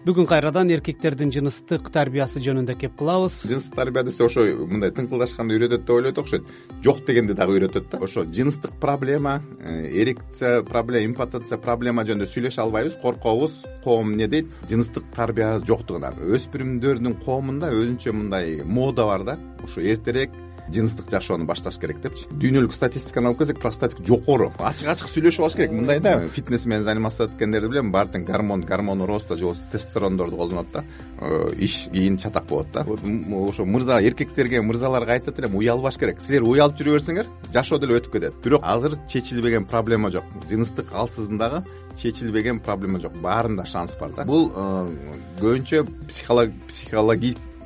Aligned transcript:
бүгүн 0.00 0.24
кайрадан 0.24 0.70
эркектердин 0.72 1.28
жыныстык 1.34 1.90
тарбиясы 1.92 2.40
жөнүндө 2.40 2.76
кеп 2.80 2.94
кылабыз. 2.96 3.34
Жыныстык 3.50 3.76
тарбия 3.76 4.02
десе 4.06 4.24
ошо 4.24 4.46
мындай 4.64 4.94
тыңкылдашканды 4.96 5.58
үйрөтөт 5.58 5.84
деп 5.84 5.92
ойлойт 5.92 6.20
окшойт. 6.22 6.46
Жок 6.80 7.02
дегенди 7.04 7.36
дагы 7.36 7.58
үйрөтөт 7.58 7.90
да. 7.92 8.00
Ошо 8.00 8.24
жыныстык 8.24 8.78
проблема 8.80 9.42
э, 9.60 9.90
эрекция 9.92 10.62
проблема 10.64 11.04
импотенция 11.12 11.58
проблема 11.60 12.06
жөнүндө 12.08 12.30
сүйлөшө 12.32 12.64
албайбыз 12.64 12.96
коркобуз 13.02 13.60
коом 13.84 14.14
эмне 14.14 14.28
дейт? 14.28 14.48
Жыныстык 14.70 15.04
тарбия 15.12 15.58
жоктугунан 15.68 16.16
өспүрүмдөрдүн 16.16 17.20
коомунда 17.20 17.68
өзүнчө 17.68 18.16
мындай 18.16 18.62
мода 18.64 19.04
бар 19.04 19.26
да. 19.28 19.38
Ушу 19.64 19.84
эртерээк 19.84 20.32
жыныстык 20.74 21.10
жашоону 21.10 21.44
башташ 21.46 21.78
керек 21.80 22.00
депчи. 22.00 22.26
Дүйнөлүк 22.30 22.74
статистиканы 22.74 23.30
алып 23.30 23.42
келсек 23.42 23.60
простатит 23.60 24.00
жокору. 24.06 24.52
Ачык 24.58 24.88
ачык 24.88 25.10
сүйлөшүп 25.10 25.44
алыш 25.46 25.56
керек. 25.58 25.72
Мындай 25.72 26.00
да 26.00 26.28
фитнес 26.28 26.66
менен 26.66 26.84
заниматься 26.84 27.24
эткендерди 27.26 27.68
билем 27.68 27.92
баары 27.92 28.10
тең 28.14 28.24
гормон 28.24 28.62
гормон 28.62 29.04
роста 29.04 29.36
же 29.36 29.44
болбосо 29.44 29.62
тестостерондорду 29.72 30.36
колдонот 30.36 30.66
да. 30.72 30.84
Э, 31.20 31.52
иш 31.56 31.88
кийин 31.92 32.18
чатак 32.18 32.46
болот 32.46 32.72
да. 32.72 32.84
Ошо 32.84 33.64
мырза 33.64 34.00
эркектерге 34.02 34.62
мырзаларга 34.62 35.12
айтат 35.12 35.38
элем 35.38 35.56
уялбаш 35.56 35.98
керек. 35.98 36.20
Силер 36.20 36.42
уялып 36.42 36.78
жүрө 36.78 36.98
берсеңер 36.98 37.26
жашоо 37.52 37.78
деле 37.78 37.98
өтүп 38.00 38.12
кетет. 38.12 38.34
Бирок 38.44 38.62
азыр 38.64 38.96
чечилбеген 39.08 39.66
проблема 39.66 40.10
жок. 40.10 40.24
Жыныстык 40.48 40.92
алсыздын 40.92 41.38
дагы 41.38 41.64
чечилбеген 41.96 42.60
проблема 42.60 43.00
жок. 43.00 43.12
Баарында 43.20 43.66
шанс 43.66 43.96
бар 43.96 44.12
да. 44.16 44.24
Бул 44.24 44.52
э, 44.54 44.88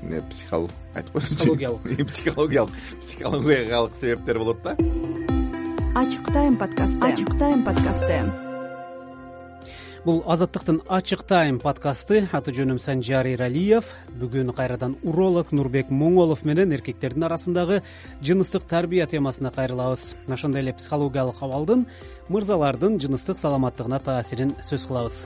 көбүнчө 0.05 0.29
психология 0.31 0.75
айтып 0.95 1.13
коеюнчу 1.13 1.35
психологиялык. 1.35 2.09
Психологиялык. 2.09 2.73
Психологиялык 3.01 3.95
себептер 3.95 4.39
болот 4.39 4.63
да. 4.63 4.77
Ачык 5.95 6.33
тайм 6.33 6.57
подкасты. 6.57 6.99
Ачык 7.01 7.39
тайм 7.39 7.65
подкасты. 7.65 8.23
Бул 10.05 10.23
азаттыктын 10.27 10.83
ачык 10.89 11.23
тайм 11.25 11.59
подкасты 11.59 12.29
аты 12.33 12.53
жөнүм 12.53 12.79
санжар 12.79 13.27
эралиев 13.27 13.87
бүгүн 14.21 14.53
кайрадан 14.53 14.99
уролог 15.03 15.53
нурбек 15.53 15.89
моңолов 15.89 16.45
менен 16.45 16.75
эркектердин 16.77 17.25
арасындагы 17.25 17.81
жыныстык 18.21 18.69
тарбия 18.69 19.07
темасына 19.07 19.51
кайрылабыз. 19.51 20.15
Ошондой 20.29 20.61
эле 20.61 20.75
психологиялык 20.75 21.41
абалдын 21.41 21.87
мырзалардын 22.29 23.01
жыныстык 23.01 23.39
саламаттыгына 23.39 24.05
таасирин 24.05 24.53
сөз 24.61 24.87
кылабыз 24.87 25.25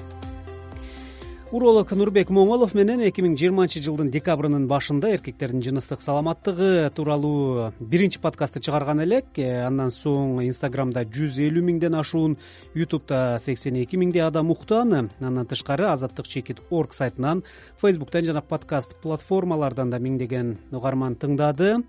уролог 1.48 1.90
нурбек 1.96 2.28
моңолов 2.34 2.74
менен 2.76 3.00
эки 3.06 3.22
миң 3.24 3.32
жыйырманчы 3.38 3.80
жылдын 3.80 4.10
декабрынын 4.12 4.66
башында 4.68 5.14
эркектердин 5.14 5.62
жыныстык 5.64 6.02
саламаттыгы 6.04 6.90
тууралуу 6.92 7.70
биринчи 7.80 8.20
подкастты 8.20 8.60
чыгарган 8.60 9.00
элек. 9.04 9.30
Э, 9.38 9.64
андан 9.64 9.88
соң 9.94 10.42
инстаграмда 10.44 11.06
жүз 11.08 11.38
элүү 11.46 11.62
миңден 11.64 11.96
ашуун 11.96 12.36
ютубта 12.76 13.38
сексен 13.40 13.78
эки 13.80 13.96
миңдей 13.96 14.26
адам 14.26 14.50
уктан. 14.52 15.08
Андан 15.20 15.46
тышкары 15.48 15.88
азаттык 15.88 16.28
чекит 16.28 16.60
орг 16.70 16.92
сайтынан 16.92 17.42
фейсбуктан 17.80 18.28
жана 18.28 18.42
подкаст 18.42 18.98
платформалардан 19.00 19.88
да 19.90 19.98
миңдеген 19.98 20.56
угарман 20.72 21.16
тыңдады. 21.16 21.82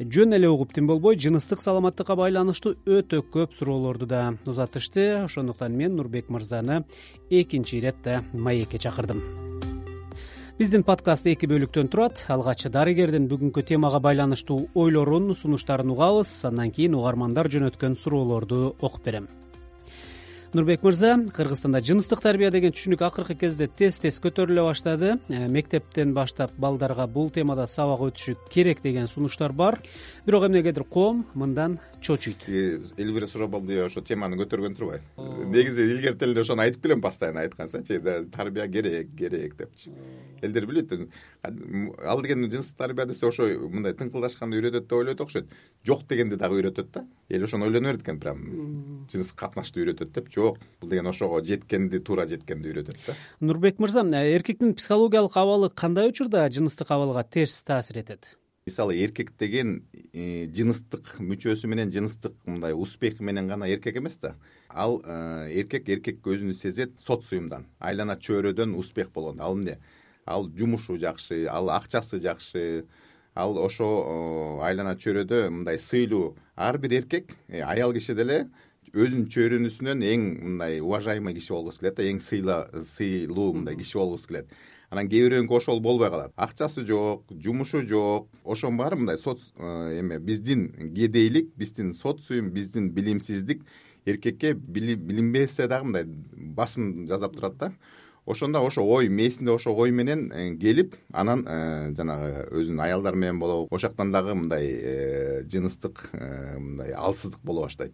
Жөн 0.00 0.38
эле 0.40 0.50
угуп 0.50 0.74
тим 0.74 0.88
болбой 0.90 1.20
жыныстык 1.20 1.62
саламаттыкка 1.62 2.16
байланыштуу 2.18 2.74
өтө 2.84 3.22
көп 3.22 3.54
суроолорду 3.54 4.06
да 4.06 4.34
узатышты. 4.46 5.22
Ошондуктан 5.22 5.76
мен 5.76 5.94
нурбек 5.94 6.30
мырзаны 6.30 6.84
экинчи 7.30 7.76
ирет 7.76 7.96
маекке 8.32 8.78
чакырдым. 8.78 9.22
Биздин 10.58 10.84
подкаст 10.86 11.26
эки 11.26 11.48
бөлүктөн 11.50 11.88
турат. 11.90 12.20
Алгач 12.30 12.68
дарыгердин 12.70 13.24
бүгүнкү 13.26 13.64
темага 13.66 13.98
байланыштуу 13.98 14.68
ойлорун 14.74 15.34
сунуштарын 15.34 15.90
угабыз. 15.90 16.30
Андан 16.46 16.70
кийин 16.70 16.94
угармандар 16.94 17.50
жөнөткөн 17.50 17.96
суроолорду 17.98 18.76
окуп 18.78 19.02
берем. 19.02 19.26
Нурбек 20.54 20.84
мырза 20.86 21.16
кыргызстанда 21.34 21.80
жыныстык 21.82 22.20
тарбия 22.22 22.52
деген 22.54 22.70
түшүнүк 22.70 23.00
акыркы 23.02 23.34
кезде 23.34 23.66
тез 23.66 23.96
тез 23.98 24.20
көтөрүлө 24.22 24.68
баштады. 24.68 25.16
Э, 25.26 25.48
мектептен 25.50 26.12
баштап 26.14 26.52
балдарга 26.54 27.08
бул 27.10 27.32
темада 27.34 27.66
сабак 27.66 28.04
өтүшү 28.06 28.36
керек 28.54 28.78
деген 28.80 29.08
сунуштар 29.10 29.50
бар. 29.50 29.80
Бирок 30.24 30.46
эмнегедир 30.46 30.84
коом 30.84 31.26
мындан 31.34 31.80
чочуйт 32.04 32.44
элбир 32.48 33.26
сурооболду 33.26 33.80
ошо 33.84 34.00
теманы 34.04 34.36
көтөргөн 34.36 34.76
турбайбы 34.76 35.48
негизи 35.48 35.88
илгертен 35.94 36.30
эле 36.30 36.40
ошону 36.40 36.62
айтып 36.62 36.82
келем 36.82 37.00
постоянно 37.00 37.40
айткансачы 37.40 38.00
тарбия 38.32 38.68
керек 38.68 39.08
керек 39.16 39.56
депчи. 39.56 39.90
Элдер 40.42 40.66
билбейт 40.66 41.08
ал 41.42 42.22
деген 42.22 42.50
жыныстык 42.50 42.76
тарбия 42.76 43.06
десе 43.06 43.26
ошо 43.26 43.46
мындай 43.68 43.94
тыңкылдашканды 43.94 44.58
үйрөтөт 44.58 44.86
деп 44.86 44.92
ойлойт 44.92 45.20
окшойт. 45.20 45.50
Жок 45.86 46.06
дегенди 46.08 46.36
дагы 46.36 46.60
үйрөтөт 46.60 46.90
да. 46.92 47.06
Эл 47.28 47.44
ошону 47.44 47.66
ойлоно 47.66 47.88
берет 47.88 48.02
экен 48.02 48.20
прям 48.20 49.06
жыныстык 49.12 49.38
катнашты 49.38 49.80
үйрөтөт 49.80 50.12
деп. 50.12 50.30
Жок 50.34 50.58
бул 50.80 50.90
деген 50.90 51.06
ошого 51.06 51.42
жеткенди 51.44 51.98
туура 51.98 52.26
жеткенди 52.28 52.68
үйрөтөт 52.68 52.98
да. 53.06 53.16
Нурбек 53.40 53.78
мырза 53.78 54.04
эркектин 54.04 54.74
психологиялык 54.74 55.36
абалы 55.36 55.70
кандай 55.70 56.08
учурда 56.08 56.48
жыныстык 56.50 56.90
абалга 56.90 57.24
терс 57.24 57.62
таасир 57.62 57.98
этет 57.98 58.36
мисалы 58.66 58.96
эркек 58.96 59.34
деген 59.36 59.82
э, 60.14 60.46
жыныстык 60.56 61.18
мүчөсү 61.20 61.68
менен 61.68 61.90
жыныстык 61.92 62.32
мындай 62.48 62.72
успехи 62.72 63.20
менен 63.20 63.46
гана 63.48 63.68
эркек 63.68 63.98
эмес 64.00 64.16
да. 64.16 64.36
Ал 64.70 65.02
э, 65.04 65.52
эркек 65.52 65.90
эркек 65.92 66.24
өзүн 66.24 66.54
сезет 66.56 66.96
социумдан 66.98 67.66
айлана 67.78 68.16
чөйрөдөн 68.16 68.72
успех 68.72 69.10
болгондо 69.12 69.44
ал 69.44 69.58
эмне? 69.58 69.76
Ал 70.24 70.48
жумушу 70.48 70.96
жакшы 70.96 71.44
ал 71.44 71.68
акчасы 71.68 72.22
жакшы. 72.24 72.86
Ал 73.34 73.58
ошо 73.58 73.84
э, 73.84 74.64
айлана 74.64 74.96
чөйрөдө 74.96 75.50
мындай 75.50 75.76
сыйлуу 75.78 76.34
ар 76.56 76.78
бир 76.78 77.02
эркек 77.02 77.36
аял 77.50 77.92
киши 77.92 78.16
деле 78.16 78.46
өзүнүн 78.94 79.28
чөйрөнүсүнөн 79.28 80.08
эң 80.08 80.28
мындай 80.40 80.80
уважаемый 80.80 81.34
киши 81.36 81.52
болгусу 81.52 81.82
келет 81.82 82.00
да 82.00 82.08
эң 82.08 82.22
сыйлуу 82.24 83.52
мындай 83.58 83.76
киши 83.76 83.98
болгусу 83.98 84.30
келет 84.30 84.48
анан 84.94 85.10
кээ 85.10 85.26
бирөөнүкү 85.26 85.56
ошол 85.58 85.80
болбой 85.82 86.10
калат. 86.10 86.32
Акчасы 86.36 86.84
жок 86.86 87.26
жумушу 87.42 87.82
жок. 87.86 88.28
Ошонун 88.44 88.78
баары 88.78 88.96
мындай 88.96 89.18
э, 89.18 89.98
эме 89.98 90.18
биздин 90.18 90.68
кедейлик 90.94 91.50
биздин 91.56 91.94
социум 91.94 92.50
биздин 92.50 92.90
билимсиздик 92.90 93.64
эркекке 94.06 94.54
билинбесе 94.54 95.66
дагы 95.66 95.84
мындай 95.84 96.04
басым 96.06 97.06
жасап 97.08 97.34
турат 97.34 97.56
да. 97.58 97.72
Ошондо 98.24 98.64
ошо 98.64 98.84
ой 98.84 99.08
мээсинде 99.08 99.52
ошо 99.52 99.74
ой 99.74 99.90
менен 99.90 100.30
э, 100.32 100.54
келип 100.56 100.94
анан 101.12 101.44
э, 101.46 101.92
жанагы 101.96 102.46
өзүнүн 102.52 102.84
аялдары 102.86 103.16
менен 103.16 103.40
болобу. 103.40 103.66
Ошол 103.74 103.90
жактан 103.90 104.12
дагы 104.12 104.34
мындай 104.34 105.44
жыныстык 105.50 106.10
мындай 106.12 106.92
алсыздык 106.92 107.40
боло 107.42 107.66
баштайт 107.66 107.92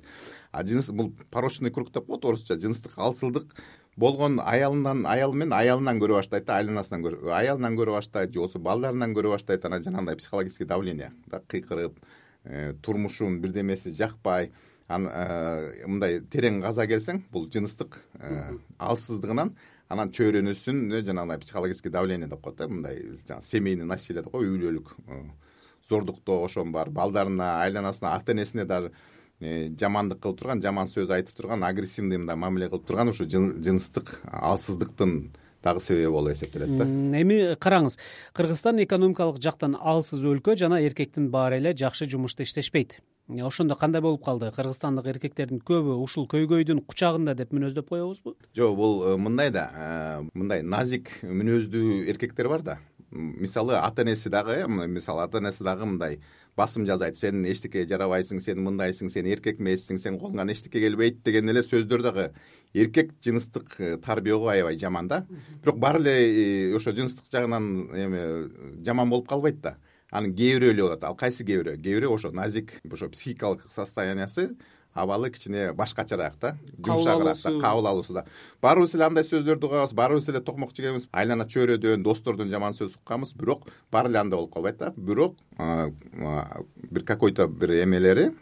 а 0.53 0.65
жыныс 0.67 0.91
бул 0.91 1.13
порочный 1.31 1.71
круг 1.71 1.93
деп 1.93 2.07
коет 2.07 2.25
орусча 2.25 2.59
жыныстык 2.59 2.93
алсыздык 2.97 3.55
болгон 3.97 4.41
аялынан 4.41 5.05
аялы 5.07 5.37
менен 5.37 5.53
аялынан 5.53 6.01
көрө 6.01 6.19
баштайт 6.19 6.47
да 6.47 6.59
айланасынан 6.59 7.05
аялынан 7.31 7.77
көрө 7.79 7.97
баштайт 7.99 8.33
же 8.33 8.41
болбосо 8.41 8.59
балдарынан 8.59 9.15
көрө 9.15 9.35
баштайт 9.35 9.65
анан 9.65 9.85
жанагындай 9.85 10.17
психологический 10.17 10.65
давление 10.65 11.13
да 11.27 11.41
кыйкырып 11.41 11.99
э, 12.45 12.75
турмушунун 12.83 13.41
бирдемеси 13.41 13.95
жакпай 13.95 14.51
э, 14.89 15.87
мындай 15.87 16.21
терең 16.21 16.63
каза 16.63 16.87
келсең 16.87 17.23
бул 17.31 17.47
жыныстык 17.51 18.01
э, 18.19 18.57
алсыздыгынан 18.79 19.55
анан 19.89 20.11
чөйрөнүсүнө 20.11 21.05
жанагындай 21.07 21.39
психологический 21.39 21.91
давление 21.91 22.29
деп 22.29 22.43
коет 22.43 22.57
да 22.57 22.69
мындай 22.69 23.03
жана 23.29 23.43
семейный 23.43 23.85
насилие 23.85 24.23
деп 24.23 24.33
коебу 24.33 24.55
үй 24.55 24.59
бүлөлүк 24.59 24.97
зордуктоо 25.89 26.45
ошонун 26.45 26.73
баары 26.73 26.91
балдарына 26.91 27.61
айланасына 27.63 28.15
ата 28.15 28.33
энесине 28.33 28.65
даже 28.65 28.93
жамандык 29.41 30.21
кылып 30.21 30.41
турган 30.41 30.63
жаман 30.63 30.89
сөз 30.89 31.11
айтып 31.17 31.37
турган 31.37 31.65
агрессивный 31.65 32.19
мындай 32.21 32.37
мамиле 32.37 32.69
кылып 32.69 32.87
турган 32.87 33.09
ушу 33.09 33.25
жыныстык 33.29 34.21
алсыздыктын 34.25 35.31
дагы 35.63 35.81
себеби 35.81 36.11
болуп 36.11 36.33
эсептелет 36.33 36.77
да. 36.77 36.85
Эми 36.85 37.57
караңыз 37.61 37.99
кыргызстан 38.37 38.83
экономикалык 38.85 39.41
жактан 39.43 39.77
алсыз 39.77 40.25
өлкө 40.25 40.57
жана 40.57 40.81
эркектин 40.85 41.31
баары 41.31 41.61
эле 41.61 41.75
жакшы 41.77 42.09
жумушта 42.09 42.43
иштешпейт. 42.43 43.01
Э, 43.29 43.43
ошондо 43.47 43.77
кандай 43.77 44.03
болуп 44.03 44.25
калды? 44.25 44.51
Кыргызстандык 44.57 45.07
эркектердин 45.07 45.61
көбү 45.61 45.99
ушул 46.03 46.27
көйгөйдүн 46.31 46.85
кучагында 46.87 47.35
деп 47.35 47.53
мүнөздөп 47.53 47.89
коебузбу? 47.89 48.37
Жок 48.57 48.77
бул 48.77 49.03
э, 49.05 49.17
мындай 49.17 49.51
да 49.51 50.23
мындай 50.35 50.63
назик 50.63 51.13
мүнөздүү 51.23 52.07
эркектер 52.11 52.49
бар 52.49 52.63
да. 52.63 52.79
Мисалы 53.11 53.75
ата 53.77 54.03
энеси 54.03 54.31
дагы 54.31 54.63
э 54.63 54.67
мисалы 54.67 55.25
ата 55.25 55.39
энеси 55.39 55.65
дагы 55.65 55.87
мындай 55.87 56.21
басым 56.61 56.87
жасайт 56.87 57.17
сен 57.17 57.45
эчтекеге 57.49 57.89
жарабайсың 57.91 58.41
сен 58.45 58.61
мындайсың 58.65 59.11
сен 59.13 59.29
эркек 59.33 59.61
эмессиң 59.61 59.99
сен 59.99 60.19
колуңан 60.21 60.53
эчтеке 60.53 60.83
келбейт 60.85 61.23
деген 61.25 61.49
эле 61.53 61.65
сөздөр 61.67 62.05
дагы 62.05 62.27
эркек 62.75 63.15
жыныстык 63.25 63.77
э, 63.79 63.97
тарбияго 64.05 64.51
аябай 64.53 64.79
жаман 64.79 65.09
да? 65.09 65.25
Бирок 65.63 65.79
баары 65.79 66.03
эле 66.03 66.17
э, 66.71 66.77
ошо 66.77 66.93
жыныстык 66.93 67.31
жагынан 67.33 67.89
эме 67.95 68.27
жаман 68.85 69.11
болуп 69.11 69.29
калбайт 69.29 69.61
да. 69.61 69.77
Анын 70.11 70.35
кээ 70.35 70.59
бирөө 70.59 70.75
эле 70.75 70.83
болот. 70.83 71.05
Ал 71.05 71.17
кайсы 71.17 71.45
кээ 71.45 71.63
бирөө 71.63 71.77
кээ 71.83 72.01
бирөө 72.01 72.15
ошо 72.15 72.33
назик 72.33 72.77
ошо 72.91 73.09
психикалык 73.09 73.67
состояниясы 73.71 74.51
абалы 74.95 75.31
кичине 75.31 75.73
башкачараак 75.73 76.35
да 76.41 76.57
жумшагыраак 76.85 77.39
да 77.43 77.61
кабыл 77.61 77.87
алуусу 77.87 78.13
да. 78.13 78.25
Баарыбыз 78.63 78.95
эле 78.95 79.05
андай 79.05 79.25
сөздөрдү 79.25 79.67
угабыз 79.67 79.93
баарыбыз 79.95 80.29
эле 80.29 80.41
токмок 80.41 80.75
жегенбиз 80.75 81.09
айлана 81.13 81.47
чөйрөдөн 81.47 82.03
достордон 82.03 82.51
жаман 82.51 82.75
сөз 82.75 82.97
укканбыз 82.99 83.35
бирок 83.35 83.69
баары 83.93 84.11
эле 84.11 84.19
андай 84.19 84.39
болуп 84.39 84.55
калбайт 84.55 84.79
да. 84.79 84.93
Бирок 84.97 85.37
бир 86.91 87.05
какой 87.05 87.33
то 87.33 87.49
бир 87.49 87.85
эмелери 87.85 88.33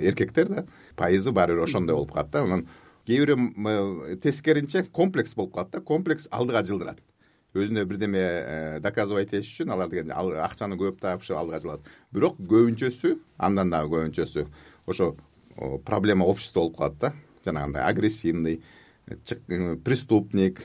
эркектер 0.00 0.48
да 0.48 0.66
пайызы 0.96 1.32
баары 1.32 1.54
бир 1.54 1.64
ошондой 1.64 1.96
болуп 1.96 2.12
калат 2.12 2.30
да. 2.30 2.42
Анан 2.42 2.68
кээ 3.06 3.24
бирөө 3.24 4.16
тескерисинче 4.22 4.84
комплекс 4.84 5.34
болуп 5.34 5.54
калат 5.54 5.70
да. 5.70 5.80
Комплекс 5.80 6.28
алдыга 6.30 6.62
жылдырат. 6.62 7.02
Өзүнө 7.56 7.86
бирдеме 7.88 8.20
э, 8.20 8.80
доказывать 8.80 9.32
этиш 9.32 9.48
үчүн 9.48 9.72
алар 9.72 9.88
деген 9.88 10.12
акчаны 10.12 10.76
көп 10.76 11.00
тапышып 11.00 11.34
алга 11.34 11.58
жылат. 11.58 11.80
Бирок 12.12 12.36
көбүнчөсү 12.36 13.14
андан 13.38 13.70
дагы 13.72 13.88
көбүнчөсү 13.96 14.44
ошо 14.86 15.14
проблема 15.84 16.24
общества 16.24 16.60
болуп 16.60 16.76
калат 16.76 16.98
да. 16.98 17.12
Жанагындай 17.44 17.82
агрессивный 17.82 18.62
преступник 19.84 20.62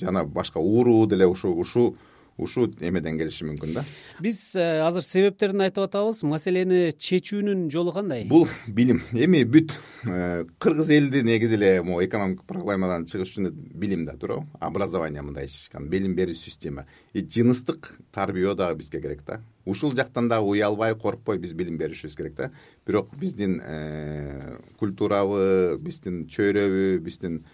жана 0.00 0.24
башка 0.24 0.58
ууруу 0.58 1.06
деле 1.06 1.26
ушу 1.26 1.54
ушу 1.54 1.96
ушул 2.40 2.70
эмеден 2.80 3.18
келиши 3.20 3.44
мүмкүн 3.46 3.74
да. 3.76 3.84
Биз 4.22 4.40
э, 4.56 4.80
азыр 4.84 5.04
себептерин 5.04 5.60
айтып 5.64 5.84
атабыз. 5.86 6.22
Маселени 6.26 6.90
чечүүнүн 6.96 7.68
жолу 7.72 7.92
кандай? 7.94 8.24
Бул 8.30 8.48
билим. 8.66 9.02
Эми 9.12 9.42
бүт 9.44 9.74
э, 10.04 10.46
кыргыз 10.58 10.90
эли 10.96 11.22
негизи 11.26 11.58
эле 11.58 11.70
могу 11.82 12.02
экономикалык 12.04 12.48
проблемадан 12.48 13.06
чыгыш 13.10 13.36
үчүн 13.36 13.52
билим 13.52 14.04
да 14.08 14.16
туурабы? 14.16 14.48
Образование 14.58 15.22
мындай 15.22 15.48
билим 15.92 16.16
берүү 16.16 16.34
система 16.34 16.86
и 17.12 17.22
жыныстык 17.22 17.92
тарбиөө 18.14 18.56
дагы 18.56 18.80
бизге 18.80 19.00
керек 19.00 19.24
да. 19.26 19.40
Ушул 19.64 19.94
жактан 19.94 20.28
дагы 20.28 20.48
уялбай 20.48 20.94
коркпой 20.94 21.38
биз 21.38 21.52
билим 21.52 21.78
беришибиз 21.78 22.16
керек 22.16 22.34
да. 22.34 22.50
Бирок 22.86 23.14
биздин 23.16 23.60
э, 23.62 24.58
культурабы 24.78 25.78
биздин 25.80 26.26
чөйрөбү 26.26 26.98
биздин 27.04 27.44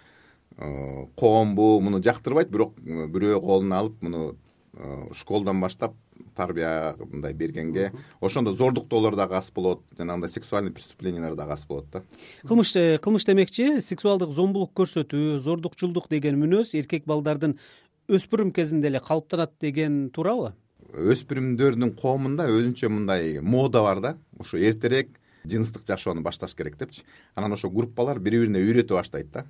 коомбу 0.56 1.81
муну 1.81 2.00
жактырбайт. 2.03 2.49
Бирок 2.50 2.79
бирөө 2.81 3.41
колуна 3.44 3.83
алып 3.83 4.00
муну 4.03 4.37
школдон 5.12 5.61
баштап 5.61 5.94
тарбия 6.34 6.96
мындай 6.99 7.32
бергенге 7.34 7.93
ошондо 8.20 8.52
зордуктоолор 8.52 9.17
дагы 9.17 9.37
аз 9.37 9.50
болот 9.50 9.82
жанагындай 9.99 10.31
сексуальный 10.31 10.73
преступлениялар 10.73 11.34
дагы 11.34 11.52
аз 11.52 11.67
болот 11.67 11.87
да. 11.90 12.02
Кылмыш 12.46 12.75
э, 12.76 12.99
кылмыш 12.99 13.25
демекчи 13.25 13.81
сексуалдык 13.81 14.31
зомбулук 14.31 14.73
көрсөтүү 14.76 15.38
зордукчулдук 15.38 16.08
деген 16.11 16.38
мүнөз 16.43 16.75
эркек 16.76 17.06
балдардын 17.06 17.58
өспүрүм 18.08 18.52
кезинде 18.52 18.88
эле 18.93 19.00
калыптанат 19.00 19.56
деген 19.61 20.11
туурабы 20.11 20.52
өспүрүмдөрдүн 20.93 21.94
коомунда 21.96 22.49
өзүнчө 22.52 22.90
мындай 22.93 23.40
мода 23.40 23.82
бар 23.82 24.00
да. 24.00 24.17
Ушу 24.38 24.56
эртерээк 24.56 25.17
жыныстык 25.44 25.87
жашоону 25.87 26.23
башташ 26.23 26.55
керек 26.55 26.76
депчи. 26.78 27.02
Анан 27.34 27.52
ошо 27.52 27.70
группалар 27.70 28.20
бири 28.20 28.44
бирине 28.44 28.61
үйрөтө 28.61 28.94
баштайт 28.94 29.32
да. 29.32 29.44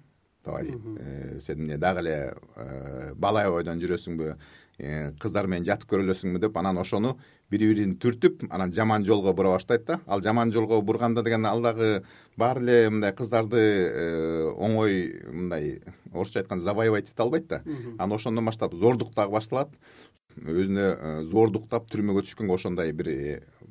Давай 0.45 0.71
э, 0.71 1.39
сен 1.41 1.61
эмне 1.61 1.77
дагы 1.77 2.01
эле 2.01 3.15
бала 3.19 3.45
бойдон 3.51 3.83
жүрөсүңбү 3.83 4.33
Э, 4.33 4.66
кыздар 4.79 5.47
менен 5.49 5.65
жатып 5.65 5.89
көрө 5.91 6.05
элесиңби 6.05 6.41
деп 6.43 6.57
анан 6.61 6.77
ошону 6.79 7.15
бири 7.51 7.69
бирин 7.71 7.95
түртүп 8.03 8.47
анан 8.51 8.73
жаман 8.75 9.05
жолго 9.07 9.33
бура 9.33 9.55
баштайт 9.55 9.87
да. 9.87 10.01
Ал 10.07 10.21
жаман 10.23 10.53
жолго 10.53 10.81
бурганда 10.83 11.23
деген 11.23 11.47
ал 11.47 11.63
дагы 11.63 12.03
баары 12.37 12.63
эле 12.65 12.91
мындай 12.91 13.15
кыздарды 13.15 13.61
э, 13.61 14.51
оңой 14.53 15.23
мындай 15.31 15.79
орусча 16.13 16.41
айтканда 16.41 16.65
завоевать 16.65 17.09
эте 17.09 17.23
албайт 17.23 17.47
да. 17.49 17.63
Анан 17.99 18.17
ошондон 18.19 18.45
баштап 18.45 18.75
зордук 18.75 19.15
дагы 19.15 19.33
башталат 19.33 19.71
өзүнө 20.37 20.87
э, 20.87 21.13
зордуктап 21.31 21.89
түрмөгө 21.93 22.27
түшкөнгө 22.27 22.57
ошондой 22.59 22.93
бир 22.93 23.09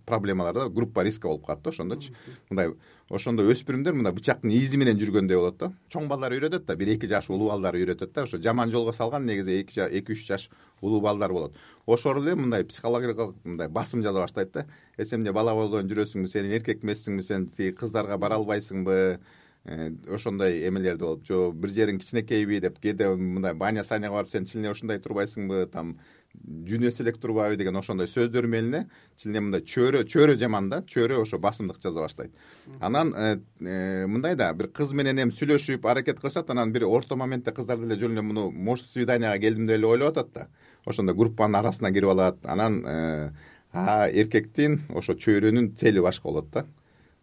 проблемалар 0.06 0.54
да 0.54 0.70
группа 0.70 1.04
риска 1.04 1.28
болуп 1.28 1.46
калат 1.46 1.62
да 1.64 1.70
ошондочу. 1.70 2.14
Мындай 2.50 2.74
ошондо 3.10 3.46
өспүрүмдөр 3.52 3.94
мындай 3.98 4.14
бычактын 4.14 4.52
ээзи 4.54 4.78
менен 4.78 5.00
жүргөндөй 5.02 5.38
болот 5.38 5.58
да. 5.58 5.72
Чоң 5.90 6.08
балдар 6.10 6.34
үйрөтөт 6.34 6.66
да 6.66 6.76
бир 6.76 6.94
эки 6.96 7.10
жаш 7.10 7.30
улуу 7.30 7.50
балдар 7.50 7.76
үйрөтөт 7.78 8.14
да 8.14 8.26
ошо 8.26 8.42
жаман 8.42 8.72
жолго 8.72 8.94
салган 8.94 9.26
негизи 9.26 9.62
эки 9.62 10.14
үч 10.14 10.26
жаш 10.28 10.50
улуу 10.82 11.02
балдар 11.02 11.34
болот. 11.34 11.56
Ошол 11.86 12.22
эле 12.24 12.36
мындай 12.36 12.66
психологиялык 12.66 13.36
мындай 13.44 13.70
басым 13.70 14.04
жаза 14.04 14.22
баштайт 14.22 14.52
да. 14.54 14.66
Э 14.98 15.04
эмне 15.04 15.32
бала 15.32 15.54
бойдон 15.54 15.90
жүрөсүңбү 15.90 16.28
сен 16.28 16.52
эркек 16.52 16.84
эмессиңби 16.84 17.24
сен 17.24 17.48
тиги 17.48 17.72
кыздарга 17.72 18.18
бара 18.18 18.36
албайсыңбы? 18.36 19.20
Э, 19.68 19.90
ошондой 20.14 20.68
эмелерди 20.68 21.02
болот 21.02 21.24
жо 21.26 21.52
бир 21.52 21.72
жериң 21.74 21.98
кичинекейби 21.98 22.60
деп 22.62 22.76
кээде 22.78 23.08
мындай 23.18 23.56
баня 23.58 23.84
саняга 23.84 24.14
барып 24.14 24.30
сен 24.30 24.46
чын 24.46 24.68
ушундай 24.70 25.00
турбайсыңбы 25.02 25.66
там 25.74 25.96
жүнөсү 26.44 27.04
элек 27.04 27.18
турбайбы 27.22 27.58
деген 27.58 27.76
ошондой 27.80 28.08
сөздөр 28.08 28.48
менен 28.48 28.74
эле 28.74 28.82
чын 29.20 29.38
мындай 29.38 29.62
чөйрө 29.62 30.04
чөйрө 30.10 30.36
жаман 30.40 30.70
да 30.70 30.82
чөйрө 30.82 31.22
ошо 31.22 31.40
басымдык 31.40 31.82
жаса 31.82 32.00
баштайт. 32.00 32.32
Анан 32.80 33.14
э, 33.16 33.40
э, 33.62 34.08
мындай 34.08 34.36
да 34.36 34.52
бир 34.54 34.68
кыз 34.68 34.94
менен 34.94 35.20
эми 35.24 35.32
сүйлөшүп 35.32 35.86
аракет 35.88 36.20
кылышат 36.20 36.50
анан 36.50 36.72
бир 36.72 36.86
орто 36.86 37.16
моментте 37.16 37.52
кыздар 37.52 37.78
деле 37.78 38.00
жөн 38.00 38.14
эле 38.14 38.22
муну 38.22 38.52
может 38.52 38.88
свиданияга 38.88 39.40
келдим 39.40 39.68
деп 39.68 39.78
эле 39.78 39.88
ойлоп 39.88 40.18
атат 40.18 40.34
да. 40.34 40.48
Ошондо 40.86 41.14
группанын 41.14 41.60
арасына 41.60 41.92
кирип 41.92 42.10
алат. 42.10 42.38
Анан 42.44 42.84
э, 42.86 43.32
эркектин 43.74 44.82
ошо 44.90 45.14
чөйрөнүн 45.14 45.76
цели 45.76 46.00
башка 46.00 46.30
болот 46.30 46.50
да. 46.52 46.66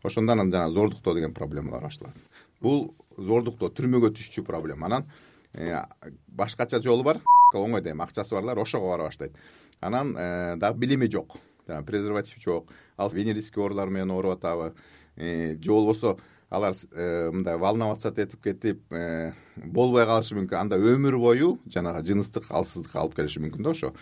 Ошондо 0.02 0.32
анан 0.32 0.52
жанагы 0.52 0.74
зордуктоо 0.74 1.14
деген 1.14 1.34
проблемалар 1.34 1.82
башталат. 1.82 2.16
Бул 2.60 2.94
зордуктоо 3.18 3.70
түрмөгө 3.70 4.12
түшчү 4.16 4.44
проблема. 4.44 4.86
Анан 4.86 5.06
башкача 5.54 6.80
жолу 6.82 7.02
бар 7.02 7.20
оңой 7.54 7.82
да 7.82 7.92
эми 7.92 8.04
акчасы 8.04 8.34
барлар 8.34 8.58
ошого 8.58 8.90
бара 8.90 9.04
баштайт. 9.04 9.32
Анан 9.80 10.16
э, 10.16 10.56
дагы 10.56 10.78
билими 10.78 11.10
жок. 11.10 11.36
Презерватив 11.66 12.40
жок. 12.42 12.68
Ал 12.96 13.10
венерический 13.10 13.62
оорулар 13.62 13.90
менен 13.90 14.10
ооруп 14.10 14.38
атабы 14.38 14.74
э, 15.16 15.56
же 15.60 15.70
болбосо 15.70 16.18
алар 16.52 16.74
э, 16.92 17.30
мындай 17.32 17.56
волноваться 17.56 18.12
этип 18.14 18.42
кетип 18.42 18.80
э, 18.92 19.32
болбой 19.56 20.04
калышы 20.04 20.36
мүмкүн. 20.36 20.58
Анда 20.58 20.76
өмүр 20.76 21.16
бою 21.20 21.52
жанагы 21.66 22.04
жыныстык 22.04 22.50
алсыздыкка 22.50 23.00
алып 23.00 23.16
келиши 23.16 23.40
мүмкүн 23.40 23.64
да 23.64 23.72
ошо. 23.72 23.92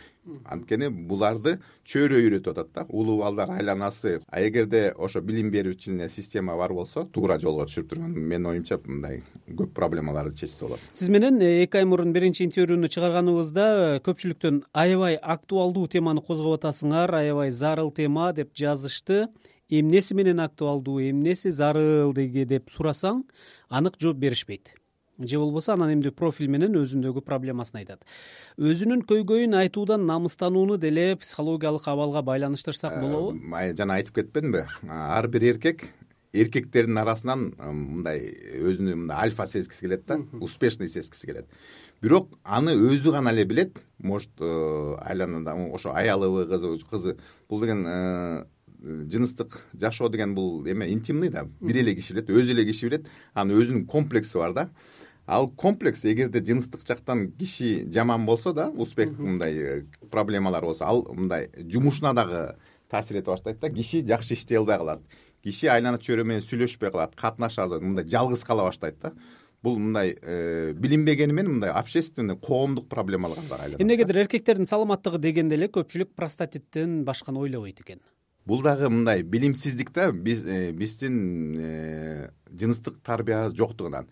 Анткени 0.50 0.88
буларды 0.90 1.58
чөйрө 1.86 2.18
үйрөтүп 2.18 2.50
атат 2.52 2.72
да. 2.74 2.86
Улуу 2.88 3.20
балдар 3.22 3.52
айланасы. 3.54 4.18
А 4.26 4.42
эгерде 4.42 4.90
ошо 4.96 5.22
билим 5.22 5.50
берүү 5.54 5.76
чын 5.78 6.00
эле 6.00 6.08
система 6.08 6.56
бар 6.58 6.74
болсо 6.74 7.04
туура 7.06 7.38
жолго 7.38 7.68
түшүрүп 7.70 7.92
турган 7.92 8.16
менин 8.18 8.50
оюмча 8.50 8.80
мындай 8.84 9.22
көп 9.46 9.74
проблемаларды 9.76 10.42
чечсе 10.42 10.66
болот. 10.66 10.82
Сиз 10.92 11.08
менен 11.08 11.40
э, 11.40 11.62
эки 11.64 11.78
ай 11.78 11.86
мурун 11.86 12.12
биринчи 12.12 12.44
интервьюну 12.44 12.90
чыгарганыбызда 12.90 14.02
көпчүлүктөн 14.06 14.64
аябай 14.72 15.16
актуалдуу 15.22 15.86
теманы 15.86 16.22
козгоп 16.22 16.58
атасыңар 16.58 17.14
аябай 17.22 17.50
зарыл 17.50 17.94
тема 17.94 18.32
деп 18.34 18.54
жазышты 18.54 19.28
эмнеси 19.70 20.14
менен 20.14 20.40
актуалдуу 20.40 21.00
эмнеси 21.00 21.50
зарыл 21.54 22.12
деги 22.14 22.44
деп 22.44 22.70
сурасаң 22.70 23.24
анык 23.68 23.98
жооп 24.00 24.18
беришпейт. 24.18 24.74
Же 25.20 25.38
болбосо 25.38 25.74
анан 25.74 25.92
эмди 25.92 26.10
профиль 26.10 26.48
менен 26.48 26.78
өзүндөгү 26.80 27.20
проблемасын 27.26 27.82
айтат. 27.82 28.06
Өзүнүн 28.56 29.02
көйгөйүн 29.08 29.56
айтуудан 29.58 30.06
намыстанууну 30.08 30.78
деле 30.80 31.16
психологиялык 31.20 31.88
абалга 31.92 32.22
байланыштырсак 32.24 32.96
э, 32.96 33.00
болобу? 33.02 33.36
жана 33.76 33.98
айтып 34.00 34.14
кетпедимби? 34.14 34.64
Ар 34.88 35.28
бир 35.28 35.44
эркек 35.52 35.90
эркектердин 36.32 36.96
арасынан 37.02 37.50
мындай 37.58 38.30
өзүнү 38.62 38.94
мындай 38.94 39.26
альфа 39.26 39.46
сезгиси 39.46 39.84
келет 39.84 40.06
да 40.06 40.20
успешный 40.40 40.88
сезгиси 40.88 41.26
келет. 41.26 41.46
Бирок 42.00 42.30
аны 42.42 42.72
өзү 42.72 43.12
гана 43.12 43.30
эле 43.34 43.44
билет. 43.44 43.76
Может 43.98 44.30
э, 44.40 44.96
айланада 45.04 45.52
ошо 45.52 45.92
аялыбы 45.92 46.46
кызы 46.46 47.18
бул 47.48 47.60
деген 47.60 47.84
э, 47.86 48.44
жыныстык 48.82 49.60
жашоо 49.74 50.08
деген 50.08 50.34
бул 50.34 50.66
эме 50.66 50.90
интимный 50.92 51.28
да. 51.28 51.46
Бир 51.60 51.78
эле 51.78 51.94
киши 51.94 52.14
билет 52.14 52.30
өзү 52.30 52.52
эле 52.52 52.64
киши 52.64 52.86
билет. 52.88 53.06
Анын 53.34 53.60
өзүнүн 53.60 53.86
комплекси 53.86 54.38
бар 54.38 54.52
да. 54.52 54.68
Ал 55.26 55.48
комплекс 55.48 56.04
эгерде 56.04 56.40
жыныстык 56.40 56.86
жактан 56.86 57.30
киши 57.32 57.86
жаман 57.92 58.26
болсо 58.26 58.52
да 58.52 58.70
успех 58.70 59.18
мындай 59.18 59.54
э, 59.54 59.82
проблемалар 60.10 60.64
болсо 60.64 60.84
ал 60.84 61.06
мындай 61.12 61.50
жумушуна 61.56 62.14
дагы 62.14 62.56
таасир 62.88 63.18
эте 63.18 63.30
баштайт 63.30 63.60
да 63.60 63.70
киши 63.70 64.04
жакшы 64.06 64.34
иштей 64.34 64.58
албай 64.58 64.78
калат. 64.78 65.00
Киши 65.44 65.68
айлана 65.68 65.98
чөйрө 65.98 66.24
менен 66.24 66.42
сүйлөшпөй 66.42 66.90
калат 66.90 67.14
катнаша 67.16 67.66
мындай 67.80 68.06
жалгыз 68.06 68.44
кала 68.44 68.64
баштайт 68.64 68.98
да. 69.00 69.12
Бул 69.62 69.76
мындай 69.78 70.16
э, 70.22 70.72
билинбегени 70.72 71.32
менен 71.32 71.52
мындай 71.58 71.70
общественный 71.70 72.36
коомдук 72.36 72.88
проблемалар 72.88 73.38
бар 73.50 73.76
эмнегедир 73.78 74.22
эркектердин 74.24 74.66
саламаттыгы 74.66 75.18
дегенде 75.18 75.54
эле 75.54 75.68
көпчүлүк 75.68 76.14
простатиттен 76.16 77.04
башканы 77.04 77.38
ойлобойт 77.38 77.82
экен 77.84 78.00
бул 78.46 78.62
дагы 78.62 78.88
мындай 78.90 79.22
билимсиздик 79.22 79.92
да 79.92 80.10
биз 80.12 80.44
э, 80.44 80.72
биздин 80.72 81.56
э, 81.58 82.30
жыныстык 82.50 83.00
тарбия 83.04 83.50
жоктугунан. 83.50 84.08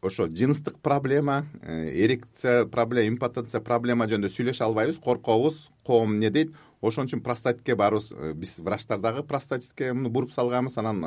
Ошо 0.00 0.28
жыныстык 0.28 0.78
проблема 0.78 1.46
э, 1.62 1.90
эрекция 2.04 2.66
проблема 2.66 3.08
импотенция 3.08 3.60
проблема 3.60 4.06
жөнүндө 4.06 4.30
сүйлөшө 4.30 4.64
албайбыз 4.68 5.00
коркобуз 5.02 5.68
коом 5.86 6.14
эмне 6.14 6.30
дейт. 6.30 6.54
Ошон 6.80 7.08
үчүн 7.08 7.24
простатитке 7.26 7.74
баарыбыз 7.74 8.12
биз 8.38 8.60
врачтар 8.62 9.00
дагы 9.02 9.24
простатитке 9.26 9.90
буруп 9.92 10.30
салганбыз. 10.30 10.76
Анан 10.78 11.02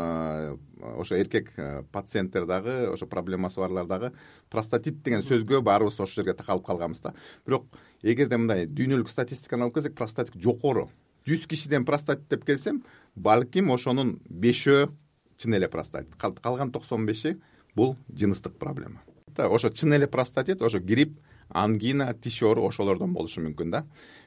ошо 0.82 1.16
эркек 1.16 1.54
пациенттер 1.94 2.46
дагы 2.46 2.90
ошо 2.92 3.08
проблемасы 3.08 3.62
барлар 3.62 3.86
дагы 3.88 4.12
простатит 4.50 5.02
деген 5.04 5.24
сөзгө 5.24 5.62
баарыбыз 5.62 5.94
ошол 5.94 6.12
жерге 6.26 6.34
такалып 6.34 6.66
калганбыз 6.66 7.00
да. 7.06 7.14
Бирок 7.46 7.70
эгерде 8.02 8.36
мындай 8.36 8.68
дүйнөлүк 8.68 9.08
статистиканы 9.08 9.70
алып 9.70 9.80
келсек 9.80 9.96
простатит 9.96 10.36
жокору 10.36 10.90
жүз 11.28 11.48
кишиден 11.48 11.86
простатит 11.86 12.30
деп 12.30 12.46
келсем 12.46 12.84
балким 13.16 13.72
ошонун 13.72 14.20
бешөө 14.30 14.90
чын 15.38 15.58
эле 15.58 15.70
простатит 15.70 16.16
калган 16.16 16.72
токсон 16.72 17.06
беши 17.06 17.40
бул 17.76 17.96
жыныстык 18.10 18.58
проблема. 18.58 19.02
Ошо 19.38 19.70
чын 19.70 19.94
эле 19.94 20.08
простатит 20.08 20.62
ошо 20.62 20.80
грипп 20.80 21.20
ангина 21.50 22.14
тиш 22.14 22.42
оору 22.44 22.68
ошолордон 22.68 23.14
болушу 23.14 23.42
мүмкүн 23.42 23.72
да. 23.72 23.86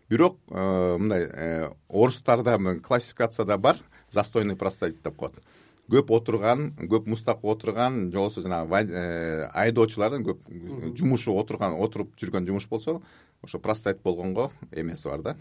Бирок 0.08 0.38
э, 0.50 0.96
мындай 0.98 1.24
э, 1.24 1.70
орустарда 1.88 2.58
классификацияда 2.80 3.58
бар 3.58 3.78
застойный 4.10 4.56
простатит 4.56 5.02
деп 5.02 5.16
коет. 5.16 5.34
Көп 5.90 6.10
отурган 6.16 6.72
көп 6.80 7.08
мустак 7.08 7.44
отурган 7.44 8.10
же 8.10 8.18
болбосо 8.18 8.40
жанагы 8.40 8.86
э, 8.88 9.48
айдоочулардын 9.52 10.24
көп 10.24 10.96
жумушу 10.96 11.36
отурган 11.38 11.76
отуруп 11.76 12.14
жүргөн 12.16 12.46
жумуш 12.46 12.68
болсо 12.68 13.02
ошо 13.42 13.58
простат 13.58 14.02
болгонго 14.02 14.50
эмеси 14.72 15.08
бар 15.08 15.22
да 15.22 15.36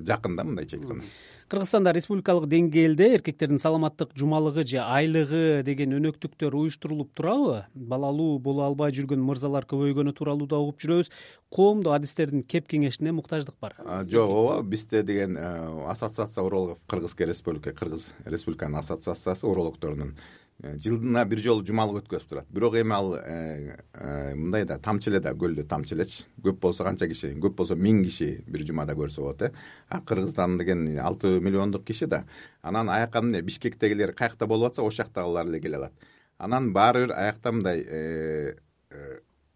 жакын 0.00 0.36
да 0.36 0.44
мындайча 0.44 0.76
айтканда 0.76 1.04
кыргызстанда 1.48 1.94
республикалык 1.96 2.44
деңгээлде 2.52 3.06
эркектердин 3.16 3.60
саламаттык 3.62 4.10
жумалыгы 4.20 4.66
же 4.68 4.82
айлыгы 4.84 5.62
деген 5.64 5.94
өнөктүктөр 5.96 6.52
уюштурулуп 6.60 7.14
турабы? 7.16 7.62
Балалуу 7.72 8.38
боло 8.38 8.66
албай 8.66 8.92
жүргөн 8.92 9.22
мырзалар 9.24 9.64
көбөйгөнү 9.70 10.12
тууралуу 10.18 10.48
да 10.50 10.60
угуп 10.60 10.82
жүрөбүз. 10.84 11.08
Коомдук 11.48 11.96
адистердин 11.96 12.44
кеп 12.44 12.68
кеңешине 12.68 13.14
муктаждык 13.16 13.56
бар. 13.60 13.78
Жок 14.04 14.28
ооба 14.28 14.60
бизде 14.62 15.02
деген 15.02 15.38
э, 15.38 15.88
ассоциация 15.88 16.44
урологов 16.44 16.84
кыргызская 16.86 17.28
республика 17.28 17.72
кыргыз 17.72 18.10
республиканын 18.26 18.82
ассоциациясы 18.82 19.46
урологдорунун 19.46 20.18
жылына 20.58 21.22
бир 21.30 21.38
жолу 21.38 21.62
жумалык 21.66 22.02
өткөзүп 22.02 22.30
турат. 22.30 22.46
Бирок 22.50 22.74
эми 22.80 22.94
ал 22.94 23.12
э, 23.14 23.76
э, 23.94 24.34
мындай 24.34 24.64
да 24.66 24.78
тамчы 24.82 25.10
эле 25.10 25.20
да 25.20 25.30
көлдө 25.30 25.62
тамчы 25.70 25.94
элечи 25.94 26.24
көп 26.42 26.58
болсо 26.58 26.84
канча 26.84 27.06
киши 27.06 27.30
көп 27.38 27.54
болсо 27.60 27.76
миң 27.78 28.02
киши 28.02 28.42
бир 28.46 28.64
жумада 28.66 28.96
көрсө 28.98 29.22
болот 29.22 29.42
э. 29.42 29.52
А 29.88 30.00
кыргызстан 30.00 30.58
деген 30.58 30.98
алты 30.98 31.38
миллиондук 31.40 31.84
киши 31.84 32.06
да 32.06 32.24
анан 32.60 32.90
аяка 32.90 33.20
эмне 33.20 33.40
бишкектегилер 33.40 34.12
каякта 34.12 34.46
болуп 34.46 34.72
атса 34.72 34.82
ошол 34.82 35.04
жактагылар 35.04 35.46
эле 35.46 35.60
келе 35.60 35.76
алат. 35.76 35.92
Анан 36.38 36.72
баары 36.72 37.06
бир 37.06 37.14
аякта 37.14 37.52
мындай 37.52 38.56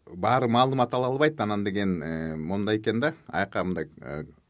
баары 0.06 0.48
маалымат 0.48 0.94
ала 0.94 1.08
албайт 1.08 1.40
анан 1.40 1.64
деген 1.64 1.98
мондай 2.38 2.78
экен 2.78 3.00
да. 3.00 3.14
Аяка 3.26 3.64
мындай 3.64 3.88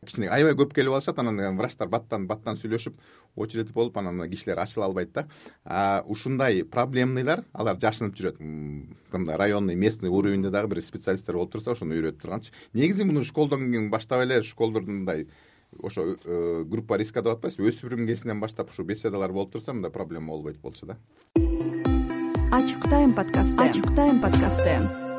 кичине 0.07 0.29
аябай 0.35 0.57
көп 0.59 0.73
келип 0.75 0.93
алышат 0.97 1.19
анан 1.23 1.57
врачтар 1.59 1.89
баттан 1.89 2.27
баттан 2.27 2.57
сүйлөшүп 2.59 2.97
очередь 3.37 3.73
болуп 3.73 3.97
анан 3.99 4.19
кишилер 4.31 4.59
ачыла 4.59 4.87
албайт 4.87 5.13
да. 5.13 6.03
Ушундай 6.07 6.65
проблемныйлар 6.65 7.45
алар 7.53 7.79
жашынып 7.79 8.17
жүрөт. 8.19 8.41
Мындай 8.41 9.37
районный 9.37 9.77
местный 9.77 10.11
уровеньде 10.11 10.51
дагы 10.51 10.75
бир 10.75 10.83
специалисттер 10.83 11.37
болуп 11.39 11.53
турса 11.53 11.73
ошону 11.73 11.95
үйрөтүп 11.95 12.21
турганчы. 12.21 12.53
Негизи 12.73 13.05
муну 13.05 13.23
школдон 13.25 13.91
баштап 13.91 14.25
эле 14.25 14.43
школдордун 14.43 15.05
мындай 15.05 15.29
ошо 15.83 16.17
э, 16.25 16.65
группа 16.65 16.99
риска 16.99 17.23
деп 17.23 17.39
атпайсызбы 17.39 17.71
өспүрүм 17.71 18.07
кезинен 18.07 18.41
баштап 18.41 18.71
ушу 18.71 18.83
беседалар 18.85 19.33
болуп 19.33 19.53
турса 19.53 19.73
мындай 19.73 19.93
проблема 19.93 20.35
болбойт 20.35 20.59
болчу 20.59 20.87
да. 20.87 20.99
Ачык 22.51 22.91
тайм 22.91 23.15
подкасты. 23.15 23.57
Ачык 23.57 23.95
тайм 23.95 24.21
подкасты 24.21 25.12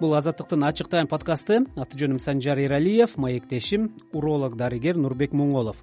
бул 0.00 0.14
азаттыктын 0.14 0.64
ачык 0.68 0.88
тайм 0.92 1.08
подкасты. 1.10 1.62
Аты 1.76 1.98
жөнүм 1.98 2.20
санжар 2.22 2.60
эралиев 2.62 3.16
маектешим 3.16 3.90
уролог 4.12 4.56
дарыгер 4.56 4.96
нурбек 4.96 5.32
моңолов. 5.32 5.82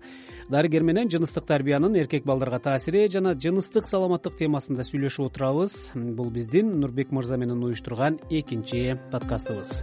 Дарыгер 0.50 0.84
менен 0.84 1.10
жыныстык 1.12 1.46
тарбиянын 1.46 1.96
эркек 2.02 2.26
балдарга 2.26 2.60
таасири 2.60 3.08
жана 3.08 3.36
жыныстык 3.36 3.88
саламаттык 3.88 4.38
темасында 4.40 4.88
сүйлөшүп 4.88 5.30
отурабыз. 5.30 5.80
Бул 5.96 6.32
биздин 6.32 6.80
нурбек 6.80 7.12
мырза 7.12 7.38
менен 7.38 7.64
уюштурган 7.64 8.20
экинчи 8.30 9.00
подкастыбыз 9.12 9.82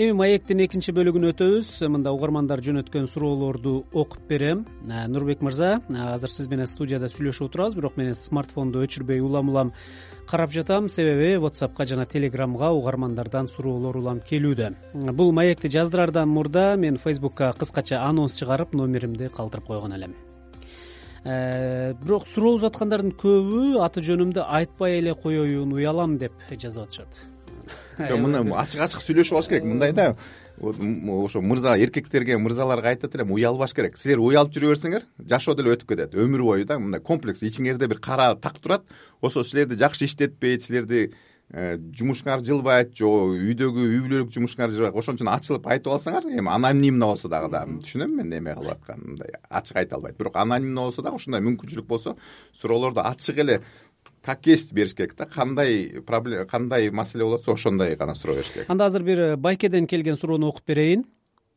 эми 0.00 0.14
маектин 0.16 0.62
экинчи 0.64 0.94
бөлүгүнө 0.96 1.34
өтөбүз. 1.34 1.70
Мында 1.92 2.12
угармандар 2.16 2.62
жөнөткөн 2.64 3.04
суроолорду 3.10 3.82
окуп 3.92 4.22
берем. 4.30 4.62
Э, 4.88 5.04
нурбек 5.06 5.42
мырза 5.44 5.74
э, 5.76 5.96
азыр 6.14 6.32
сиз 6.32 6.48
менен 6.48 6.68
студияда 6.70 7.10
сүйлөшүп 7.12 7.50
отурабыз 7.50 7.76
бирок 7.76 7.98
мен 8.00 8.14
смартфонду 8.16 8.80
өчүрбөй 8.86 9.20
улам 9.20 9.50
улам 9.52 9.72
карап 10.30 10.54
жатам. 10.56 10.88
Себеби 10.88 11.34
whatsappка 11.36 11.84
жана 11.84 12.06
телеграмга 12.06 12.70
угармандардан 12.72 13.48
суроолор 13.48 13.98
улам 14.00 14.22
келүүдө. 14.24 14.70
Бул 15.12 15.34
маекти 15.36 15.68
жаздырардан 15.68 16.32
мурда 16.32 16.76
мен 16.78 16.96
фейсбукка 16.96 17.52
кыскача 17.58 18.00
анонс 18.00 18.38
чыгарып 18.40 18.72
номеримди 18.72 19.28
калтырып 19.28 19.66
койгон 19.66 19.92
элем. 19.92 20.14
Э, 21.24 21.92
бирок 22.00 22.24
суроо 22.26 22.54
узаткандардын 22.56 23.12
көбү 23.20 23.84
аты 23.84 24.00
жөнүмдү 24.00 24.46
айтпай 24.48 24.96
эле 25.02 25.12
коеюн 25.12 25.76
уялам 25.76 26.16
деп 26.16 26.32
жазып 26.48 26.88
атышат 26.88 27.20
жок 27.98 28.20
мына 28.20 28.42
ачык 28.60 28.80
ачык 28.86 29.02
сүйлөшүп 29.04 29.38
алыш 29.38 29.48
керек. 29.48 29.64
Мындай 29.64 29.92
да 29.92 30.16
ошо 30.60 31.40
мырза 31.40 31.76
эркектерге 31.78 32.38
мырзаларга 32.38 32.88
айтат 32.88 33.14
элем 33.14 33.32
уялбаш 33.32 33.74
керек. 33.74 33.96
Силер 33.98 34.20
уялып 34.20 34.52
жүрө 34.52 34.74
берсеңер 34.74 35.06
жашоо 35.18 35.54
деле 35.54 35.74
өтүп 35.74 35.94
кетет. 35.94 36.14
Өмүр 36.14 36.44
бою 36.44 36.66
да 36.66 36.78
мындай 36.78 37.00
комплекс 37.00 37.42
ичиңерде 37.42 37.88
бир 37.88 38.00
кара 38.00 38.34
так 38.36 38.58
турат. 38.58 38.84
Ошол 39.20 39.44
силерди 39.44 39.78
жакшы 39.80 40.04
иштетпейт 40.04 40.62
силерди 40.62 41.12
э, 41.52 41.78
жумушуңар 41.96 42.44
жылбайт 42.44 42.92
же 42.96 43.08
үйдөгү 43.08 43.86
үй 43.88 44.00
бүлөлүк 44.04 44.32
жумушуңар 44.34 44.72
жылбайт 44.74 44.96
ошон 45.00 45.16
үчүн 45.16 45.32
ачылып 45.32 45.66
айтып 45.66 45.94
алсаңар 45.96 46.28
эми 46.28 46.52
анонимно 46.52 47.12
болсо 47.14 47.28
дагы 47.28 47.50
да. 47.52 47.64
Түшүнөм 47.64 48.16
мен 48.20 48.32
эме 48.36 48.54
кылып 48.58 48.76
атканын 48.76 49.14
мындай 49.14 49.36
ачык 49.48 49.80
айта 49.80 49.96
албайт. 49.96 50.18
Бирок 50.18 50.36
анонимно 50.36 50.88
болсо 50.88 51.02
дагы 51.02 51.16
ушундай 51.16 51.40
мүмкүнчүлүк 51.40 51.88
болсо 51.88 52.16
суроолорду 52.52 53.00
ачык 53.00 53.38
эле 53.38 53.62
как 54.22 54.46
есть 54.46 54.72
бериш 54.72 54.94
керек 54.94 55.16
да. 55.16 55.26
Кандай 55.26 56.02
проблема 56.06 56.46
кандай 56.46 56.90
маселе 56.90 57.24
болуп 57.24 57.40
атса 57.40 57.52
ошондой 57.52 57.96
гана 57.96 58.14
суроо 58.14 58.36
бериш 58.36 58.50
керек. 58.50 58.70
Анда 58.70 58.86
азыр 58.86 59.02
бир 59.02 59.36
байкеден 59.36 59.86
келген 59.86 60.16
суроону 60.16 60.48
окуп 60.48 60.66
берейин. 60.66 61.04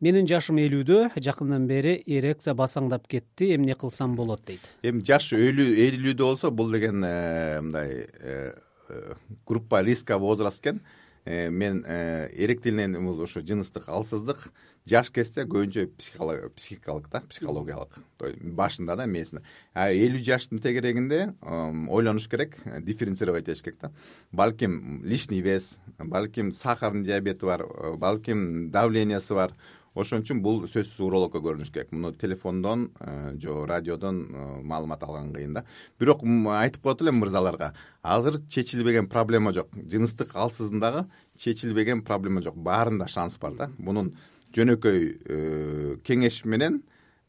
Менин 0.04 0.28
жашым 0.28 0.58
элүүдө 0.60 1.14
жакындан 1.16 1.64
бери 1.68 1.94
эрекция 2.06 2.52
басаңдап 2.54 3.06
кетти 3.08 3.54
эмне 3.56 3.76
кылсам 3.80 4.18
болот 4.18 4.42
дейт. 4.46 4.66
Эми 4.84 5.00
жаш 5.00 5.30
элүүдө 5.32 6.18
болсо 6.20 6.52
бул 6.52 6.72
деген 6.72 7.04
э, 7.08 7.62
мындай 7.62 8.10
э, 8.20 8.52
э, 8.90 9.14
группа 9.48 9.82
риска 9.82 10.18
возраст 10.18 10.60
экен 10.60 10.82
мен 11.26 11.84
эректильный 11.86 12.88
бул 13.00 13.22
ошо 13.24 13.42
жыныстык 13.42 13.88
алсыздык 13.88 14.52
жаш 14.90 15.10
кезде 15.16 15.46
көбүнчө 15.48 15.86
психикалык 15.96 17.08
да 17.10 17.22
психологиялык. 17.30 17.96
Башында 18.44 18.98
да 19.00 19.06
мээсинде 19.08 19.44
а 19.74 19.88
элүү 19.94 20.24
жаштын 20.28 20.60
тегерегинде 20.60 21.34
ойлонуш 21.42 22.28
керек 22.28 22.58
дифференцировать 22.82 23.48
этиш 23.48 23.64
керек 23.64 23.80
да. 23.82 23.92
Балким 24.32 25.02
лишний 25.06 25.42
вес 25.42 25.78
балким 25.98 26.52
сахарный 26.52 27.06
диабети 27.06 27.46
бар 27.46 27.66
балким 27.98 28.72
давлениясы 28.72 29.34
бар 29.34 29.56
ошон 29.96 30.24
үчүн 30.24 30.42
бул 30.44 30.64
сөзсүз 30.70 31.02
урологко 31.06 31.42
көрүнүш 31.44 31.72
керек. 31.74 31.92
Муну 31.94 32.14
телефондон 32.18 32.90
э, 33.00 33.34
же 33.40 33.54
радиодон 33.70 34.22
э, 34.26 34.46
маалымат 34.62 35.04
алган 35.04 35.32
кыйын 35.34 35.54
да. 35.60 35.66
Бирок 36.00 36.24
айтып 36.24 36.82
коет 36.84 37.02
элем 37.02 37.20
мырзаларга 37.22 37.74
азыр 38.02 38.40
чечилбеген 38.50 39.08
проблема 39.08 39.54
жок. 39.54 39.70
Жыныстык 39.74 40.36
алсыздыгы 40.36 41.06
чечилбеген 41.38 42.02
проблема 42.04 42.42
жок. 42.42 42.58
Баарында 42.58 43.08
шанс 43.08 43.38
бар 43.38 43.54
да. 43.54 43.70
Мунун 43.78 44.16
жөнөкөй 44.56 45.18
э, 45.26 45.98
кеңеш 46.04 46.44
менен 46.46 46.82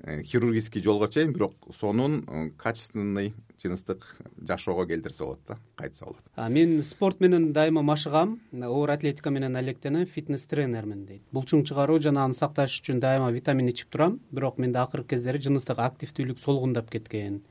хирургический 0.04 0.82
жолго 0.82 1.08
чейин 1.08 1.32
бирок 1.32 1.54
сонун 1.72 2.24
э, 2.28 2.50
качественный 2.56 3.34
жыныстык 3.62 4.04
жашоого 4.36 4.86
келтирсе 4.86 5.24
болот 5.24 5.40
да 5.48 5.58
кайтса 5.76 6.04
болот. 6.04 6.22
Мен 6.50 6.82
спорт 6.82 7.20
менен 7.20 7.52
дайыма 7.52 7.82
машыгам. 7.82 8.40
Оор 8.52 8.90
атлетика 8.90 9.30
менен 9.30 9.56
алектенем 9.56 10.06
фитнес 10.06 10.46
тренермин 10.46 11.06
дейт 11.06 11.22
булчуң 11.32 11.64
чыгаруу 11.64 11.98
жана 11.98 12.24
аны 12.24 12.34
сакташ 12.34 12.80
үчүн 12.80 13.00
дайыма 13.00 13.30
витамин 13.32 13.68
ичип 13.68 13.90
турам. 13.90 14.20
Бирок 14.30 14.58
менде 14.58 14.78
акыркы 14.78 15.14
кездери 15.14 15.40
жыныстык 15.40 15.78
активдүүлүк 15.78 16.38
солгундап 16.38 16.90
кеткен. 16.90 17.42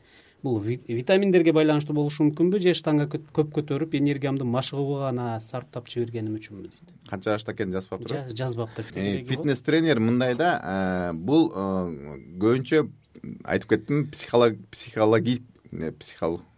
Бул 0.44 0.60
витаминдерге 0.60 1.54
байланыштуу 1.56 1.96
болушу 1.96 2.28
мүмкүнбү 2.28 2.60
же 2.60 2.74
штанга 2.78 3.08
көп 3.08 3.54
көтөрүп 3.58 3.96
энергиямды 3.98 4.46
машыгууга 4.46 5.08
гана 5.08 5.40
сарптап 5.40 5.88
жибергеним 5.88 6.36
үчүнбү 6.36 6.68
дейт 6.68 6.93
канча 7.14 7.38
жашта 7.38 7.54
экенин 7.54 7.78
жазбаптыр 7.78 8.34
жазбапты 8.34 8.86
э, 8.96 9.24
фитнес 9.24 9.62
тренер 9.62 10.00
мындай 10.00 10.36
да 10.36 10.52
э, 10.64 11.14
бул 11.14 11.52
э, 11.54 12.18
көбүнчө 12.42 12.88
айтып 13.46 13.76
кеттим 13.76 14.08
психологи 14.10 15.44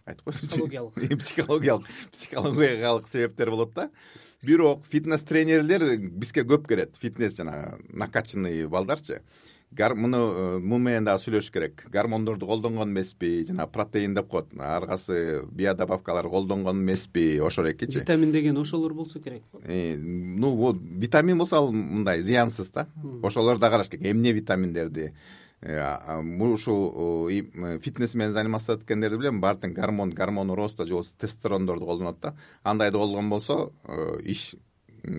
айтып 0.05 0.25
коеюнчу 0.25 0.47
психологиялык. 0.47 0.93
Психологиялык 1.25 1.88
психологиялык 2.12 3.07
себептер 3.07 3.51
болот 3.51 3.74
да. 3.74 3.89
Бирок 4.41 4.85
фитнес 4.85 5.24
тренерлер 5.24 5.97
бизге 5.97 6.45
көп 6.45 6.67
келет. 6.67 6.95
Фитнес 7.01 7.35
жанагы 7.35 7.81
накачанный 7.89 8.67
балдарчы 8.67 9.21
муну 9.96 10.17
э, 10.17 10.60
муну 10.60 10.84
менен 10.84 11.05
дагы 11.05 11.22
сүйлөшүш 11.24 11.51
керек. 11.51 11.86
Гормондорду 11.91 12.48
колдонгон 12.48 12.91
эмеспи 12.91 13.46
жана 13.48 13.67
протеин 13.67 14.15
деп 14.15 14.27
коет 14.27 14.48
ар 14.60 14.86
кайсы 14.88 15.44
биодобавкалар 15.51 16.29
колдонгон 16.29 16.82
эмеспи 16.82 17.39
ошол 17.39 17.70
экичи 17.72 18.00
витамин 18.00 18.32
деген 18.32 18.58
ошолор 18.58 18.94
болсо 18.94 19.20
керек 19.20 19.44
э, 19.63 19.96
ну 19.98 20.74
витамин 20.74 21.38
болсо 21.38 21.58
ал 21.58 21.72
мындай 21.72 22.22
зыянсыз 22.22 22.72
да. 22.72 22.88
Ошолорду 23.24 23.62
да 23.62 23.70
караш 23.70 23.89
керек. 23.89 24.05
Эмне 24.05 24.32
витаминдерди 24.32 25.13
э, 25.62 26.22
ушул 26.41 27.29
фитнес 27.79 28.15
менен 28.15 28.34
заниматься 28.34 28.74
эткендерди 28.74 29.17
билем. 29.17 29.41
Баары 29.41 29.60
тең 29.60 29.74
гормон 29.74 30.12
гормон 30.12 30.51
роста 30.51 30.86
же 30.86 30.94
болбосо 30.94 31.12
тестостерондорду 31.20 31.86
колдонот 31.86 32.20
да. 32.22 32.36
Андайды 32.63 32.98
колдонгон 32.98 33.29
болсо 33.29 33.72
иш 34.24 34.55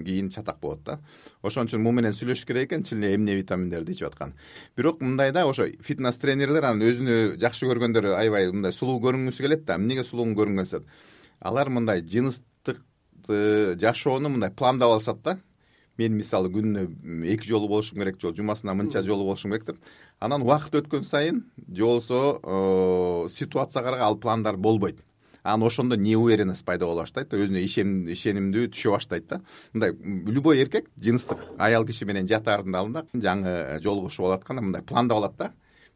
кийин 0.05 0.31
чатак 0.31 0.61
болот 0.61 0.83
да. 0.85 0.99
Ошон 1.43 1.67
үчүн 1.67 1.83
муну 1.83 2.01
менен 2.01 2.13
сүйлөшүш 2.13 2.47
керек 2.47 2.71
экен 2.73 2.85
эле 2.93 3.15
эмне 3.15 3.35
витаминдерди 3.39 3.93
ичип 3.93 4.09
атканын 4.11 4.35
бирок 4.77 5.01
мындай 5.01 5.33
да 5.33 5.47
ошо 5.47 5.67
фитнес 5.83 6.19
тренерлер 6.19 6.65
анан 6.65 6.83
өзүнө 6.83 7.37
жакшы 7.41 7.67
көргөндөр 7.71 8.13
аябай 8.19 8.51
мындай 8.53 8.73
сулуу 8.73 9.01
көрүнгүсү 9.01 9.47
келет 9.47 9.65
да 9.65 9.77
эмнеге 9.77 10.05
сулуу 10.05 10.27
көрүнгүсү 10.35 10.81
келет 10.81 10.89
алар 11.41 11.69
мындай 11.69 12.03
жыныстыкты 12.03 13.77
жашоону 13.81 14.29
мындай 14.29 14.51
пландап 14.51 14.97
алышат 14.97 15.23
да. 15.23 15.39
Мен 15.97 16.13
мисалы 16.13 16.51
күнүнө 16.53 17.25
эки 17.33 17.49
жолу 17.49 17.69
болушум 17.69 18.03
керек 18.03 18.21
же 18.21 18.35
жумасына 18.37 18.75
мынча 18.77 19.01
жолу 19.03 19.25
болушум 19.25 19.53
керек 19.53 19.65
деп. 19.65 19.79
Анан 20.21 20.43
убакыт 20.43 20.75
өткөн 20.75 21.05
сайын 21.09 21.45
же 21.69 21.85
болбосо 21.85 23.29
ситуацияга 23.33 23.89
карай 23.89 24.01
ал 24.05 24.19
пландар 24.19 24.57
болбойт 24.57 25.01
анан 25.47 25.67
ошондо 25.67 25.97
неуверенность 25.97 26.65
пайда 26.65 26.87
боло 26.87 27.03
баштайт 27.03 27.31
да 27.31 27.39
өзүнө 27.39 27.63
ишенимдүү 27.63 28.71
түшө 28.75 28.91
баштайт 28.97 29.29
да. 29.31 29.41
Мындай 29.73 29.95
любой 30.33 30.61
эркек 30.63 30.91
жыныстык 30.99 31.39
аял 31.59 31.87
киши 31.87 32.05
менен 32.05 32.27
жатаардын 32.27 32.75
алдында 32.75 33.05
жаңы 33.15 33.79
жолугушуу 33.85 34.27
болуп 34.27 34.41
атканда 34.41 34.63
мындай 34.63 34.83
пландап 34.83 35.19
алат 35.19 35.37
да. 35.39 35.53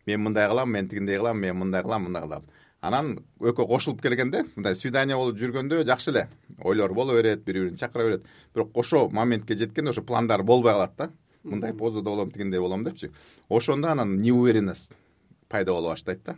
Мен 0.07 0.23
мындай 0.23 0.49
кылам 0.49 0.71
мен 0.71 0.89
тигиндей 0.89 1.19
кылам 1.19 1.41
мен 1.41 1.57
мындай 1.57 1.83
кылам 1.83 2.07
мындай 2.07 2.23
кылам 2.23 2.45
анан 2.81 3.19
экөө 3.41 3.67
кошулуп 3.67 4.03
келгенде 4.03 4.45
мындай 4.55 4.77
свидание 4.77 5.17
болуп 5.17 5.39
жүргөндө 5.41 5.83
жакшы 5.85 6.13
эле 6.13 6.29
ойлор 6.63 6.95
боло 6.95 7.17
берет 7.17 7.45
бири 7.45 7.65
бирин 7.65 7.77
чакыра 7.77 8.07
берет. 8.07 8.25
Бирок 8.55 8.71
ошол 8.75 9.11
моментке 9.11 9.57
жеткенде 9.57 9.91
ошо 9.91 10.03
пландар 10.03 10.43
болбой 10.43 10.73
калат 10.73 10.97
да. 10.97 11.11
Мындай 11.43 11.75
позада 11.75 12.11
болом 12.11 12.31
тигиндей 12.31 12.61
болом 12.61 12.85
депчи. 12.85 13.11
Ошондо 13.49 13.89
анан 13.89 14.21
неуверенность 14.21 14.93
пайда 15.49 15.73
боло 15.73 15.91
баштайт 15.91 16.23
да 16.25 16.37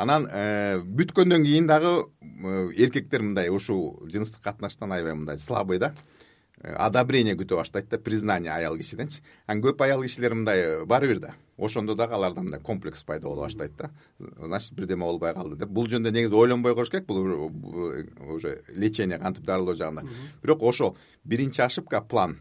анан 0.00 0.26
э, 0.30 0.80
бүткөндөн 0.80 1.44
кийин 1.44 1.66
дагы 1.68 1.90
э, 2.00 2.70
эркектер 2.80 3.22
мындай 3.22 3.50
ушул 3.52 4.00
жыныстык 4.08 4.42
катнаштан 4.42 4.92
аябай 4.96 5.14
мындай 5.14 5.38
слабый 5.38 5.78
да. 5.78 5.92
Э, 6.62 6.72
одобрение 6.72 7.36
күтө 7.36 7.60
баштайт 7.60 7.90
да 7.90 7.98
признание 7.98 8.52
аял 8.52 8.76
кишиденчи. 8.76 9.20
Анан 9.46 9.62
көп 9.64 9.84
аял 9.84 10.02
кишилер 10.02 10.34
мындай 10.34 10.84
баары 10.86 11.08
бир 11.12 11.20
да. 11.20 11.34
Ошондо 11.58 11.94
дагы 11.94 12.14
аларда 12.16 12.40
мындай 12.40 12.60
комплекс 12.60 13.02
пайда 13.04 13.28
боло 13.28 13.44
баштайт 13.44 13.76
да. 13.76 13.90
Значит 14.18 14.72
бирдеме 14.72 15.04
болбой 15.04 15.34
калды 15.34 15.56
деп. 15.56 15.68
Бул 15.68 15.88
жөнүндө 15.88 16.14
негизи 16.16 16.34
ойлонбой 16.34 16.74
коюш 16.74 16.90
керек. 16.90 17.06
Бул 17.06 17.50
уже 18.34 18.62
лечение 18.68 19.18
кантип 19.18 19.44
дарылоо 19.44 19.74
жагында. 19.74 20.08
Бирок 20.42 20.62
ошол 20.62 20.96
биринчи 21.24 21.60
ошибка 21.60 22.00
план 22.00 22.38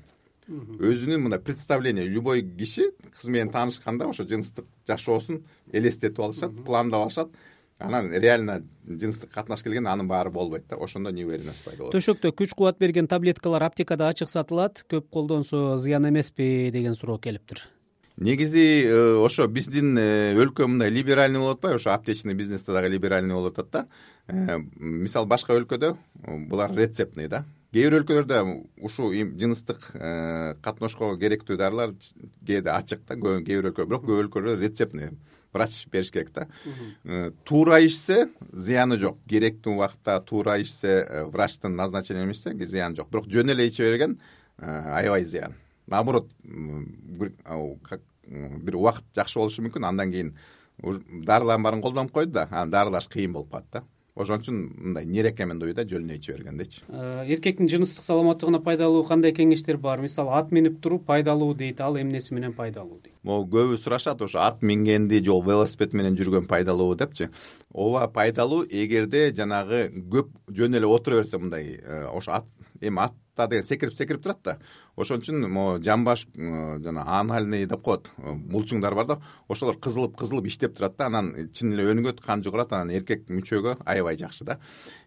өзүнүн 0.49 1.21
мындай 1.21 1.39
представление. 1.39 2.07
Любой 2.07 2.41
киши 2.41 2.91
кыз 3.13 3.29
менен 3.29 3.51
таанышканда 3.53 4.09
ошо 4.09 4.25
жыныстык 4.27 4.65
жашоосун 4.87 5.43
элестетип 5.71 6.19
алышат 6.19 6.55
пландап 6.65 7.07
алышат. 7.07 7.29
Анан 7.79 8.11
реально 8.11 8.63
жыныстык 8.85 9.31
катнаш 9.31 9.63
келгенде 9.63 9.89
анын 9.89 10.07
баары 10.07 10.31
болбойт 10.31 10.67
да. 10.67 10.75
Ошондо 10.75 11.11
неуверенность 11.11 11.63
пайда 11.63 11.85
болот 11.85 11.95
төшөктө 11.95 12.33
күч 12.35 12.55
кубат 12.55 12.79
берген 12.79 13.07
таблеткалар 13.07 13.63
аптекада 13.69 14.09
ачык 14.09 14.29
сатылат. 14.29 14.83
Көп 14.89 15.09
колдонсо 15.09 15.77
зыян 15.77 16.09
эмеспи 16.09 16.71
деген 16.73 16.95
суроо 16.95 17.19
келиптир 17.19 17.67
негизи 18.19 18.83
э, 18.85 19.15
ошо 19.23 19.47
биздин 19.47 19.97
э, 19.97 20.35
өлкө 20.35 20.67
мындай 20.67 20.89
либеральный 20.89 21.39
болуп 21.39 21.59
атпайбы? 21.59 21.79
Ошо 21.79 21.93
аптечный 21.93 22.33
бизнесте 22.33 22.73
дагы 22.73 22.89
либеральный 22.89 23.33
болуп 23.33 23.57
атат 23.59 23.71
да. 23.71 23.87
Э, 24.27 24.59
мисалы 24.75 25.27
башка 25.27 25.55
өлкөдө 25.55 25.95
булар 26.49 26.75
рецептный 26.75 27.27
да 27.27 27.45
кээ 27.73 27.89
бир 27.89 27.99
өлкөлөрдө 27.99 28.37
ушул 28.81 29.13
жыныстык 29.13 29.91
катнашко 30.65 31.11
керектүү 31.21 31.57
дарылар 31.57 31.93
кээде 32.47 32.71
ачык 32.73 33.03
да 33.07 33.15
кээ 33.15 33.61
бир 33.61 33.69
өлкө 33.71 33.85
бирок 33.85 34.05
көп 34.07 34.23
өлкөлөрдө 34.25 34.63
рецептный 34.63 35.11
врач 35.53 35.87
бериш 35.91 36.11
керек 36.11 36.31
да. 36.33 36.47
Туура 37.45 37.79
ичсе 37.81 38.29
зыяны 38.53 38.97
жок. 39.01 39.17
Керектүү 39.29 39.73
убакытта 39.75 40.19
туура 40.21 40.57
ичсе 40.61 41.25
врачтын 41.33 41.75
назначениеи 41.75 42.31
ичсе 42.33 42.53
зыяны 42.53 42.95
жок. 42.95 43.09
Бирок 43.09 43.29
жөн 43.29 43.53
эле 43.53 43.67
иче 43.69 43.83
берген 43.83 44.19
аябай 44.57 45.25
зыян. 45.25 45.55
Наоборот 45.87 46.29
бир 46.43 47.31
убакыт 48.75 49.05
жакшы 49.15 49.39
болушу 49.39 49.61
мүмкүн. 49.65 49.85
Андан 49.85 50.11
кийин 50.11 50.35
дарылардын 50.81 51.63
баарын 51.63 51.81
колдонуп 51.81 52.11
койду 52.11 52.31
да. 52.31 52.47
Анан 52.51 52.71
дарылаш 52.71 53.09
кыйын 53.09 53.33
болуп 53.33 53.51
калат 53.51 53.65
да 53.71 53.83
ошон 54.19 54.41
үчүн 54.43 54.57
мындай 54.77 55.05
не 55.05 55.23
рекомендую 55.23 55.73
да 55.73 55.85
жөн 55.87 56.07
эле 56.07 56.17
иче 56.19 56.33
бергендейчи 56.33 56.81
э, 56.87 57.25
эркектин 57.35 57.69
жыныстык 57.71 58.03
саламаттыгына 58.03 58.59
пайдалуу 58.63 59.03
кандай 59.07 59.33
кеңештер 59.35 59.77
бар? 59.77 60.01
Мисалы 60.03 60.35
ат 60.37 60.51
минип 60.51 60.81
туруп 60.83 61.05
пайдалуу 61.05 61.53
дейт 61.55 61.81
ал 61.81 61.97
эмнеси 61.97 62.33
менен 62.33 62.53
пайдалуу 62.53 62.99
дейт? 63.03 63.15
Могу 63.23 63.49
көбү 63.57 63.77
сурашат 63.77 64.21
ошо 64.21 64.43
ат 64.45 64.61
мингенди 64.61 65.23
же 65.23 65.31
велосипед 65.31 65.93
менен 65.93 66.17
жүргөн 66.19 66.47
пайдалуубу 66.47 66.95
депчи. 66.95 67.29
Ооба 67.73 68.07
пайдалуу 68.07 68.65
эгерде 68.69 69.29
жанагы 69.35 69.87
көп 70.11 70.33
жөн 70.49 70.77
эле 70.77 70.87
отура 70.87 71.21
берсе 71.23 71.37
мындай 71.37 71.79
э, 71.79 72.05
ошо 72.11 72.39
ат 72.41 72.47
эми 72.81 72.99
ат 72.99 73.13
деген 73.47 73.63
секирип 73.63 73.95
секирип 73.95 74.23
турат 74.23 74.39
да. 74.43 74.57
Ошон 74.95 75.21
үчүн 75.21 75.47
могу 75.47 75.81
жамбаш 75.83 76.27
жана 76.35 77.05
анальный 77.19 77.65
деп 77.65 77.81
коет 77.81 78.09
булчуңдар 78.17 78.95
бар 78.95 79.05
да. 79.05 79.19
Ошолор 79.47 79.79
кызылып 79.79 80.17
кызылып 80.17 80.47
иштеп 80.47 80.75
турат 80.77 80.97
да. 80.97 81.07
Анан 81.07 81.33
чын 81.53 81.73
эле 81.73 81.87
өнүгөт 81.93 82.21
кан 82.25 82.43
жүгүрат 82.43 82.73
анан 82.73 82.91
эркек 82.91 83.29
мүчөгө 83.29 83.77
аябай 83.85 84.17
жакшы 84.17 84.45
да. 84.45 84.59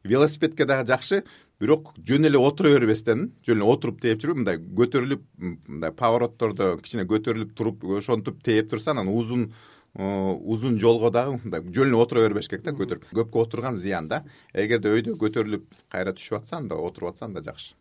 Велосипедке 0.05 0.65
дагы 0.65 0.87
жакшы 0.89 1.23
бирок 1.61 1.93
жөн 1.99 2.27
эле 2.27 2.39
отура 2.39 2.73
бербестен 2.75 3.29
жөн 3.47 3.61
эле 3.61 3.69
отуруп 3.71 4.01
тээп 4.03 4.23
жүрүп 4.25 4.41
мындай 4.41 4.59
көтөрүлүп 4.59 5.29
мындай 5.39 5.93
повороттордо 5.95 6.73
кичине 6.83 7.05
көтөрүлүп 7.07 7.53
туруп 7.55 7.85
ошентип 7.99 8.43
тээп 8.43 8.73
турса 8.73 8.91
анан 8.97 9.13
узун 9.13 9.53
узун 9.95 10.79
жолго 10.81 11.11
дагы 11.13 11.39
мындай 11.45 11.63
жөн 11.63 11.93
эле 11.93 12.01
отура 12.01 12.25
бербеш 12.25 12.49
керек 12.49 12.65
да 12.65 12.73
көтөрүп. 12.73 13.11
Көпкө 13.13 13.45
отурган 13.45 13.77
зыян 13.77 14.09
да. 14.09 14.25
Эгерде 14.55 14.89
өйдө 14.89 15.19
көтөрүлүп 15.21 15.69
кайра 15.93 16.17
түшүп 16.17 16.41
атса 16.41 16.57
анда 16.57 16.81
отуруп 16.81 17.13
атса 17.13 17.29
анда 17.29 17.45
жакшы 17.45 17.77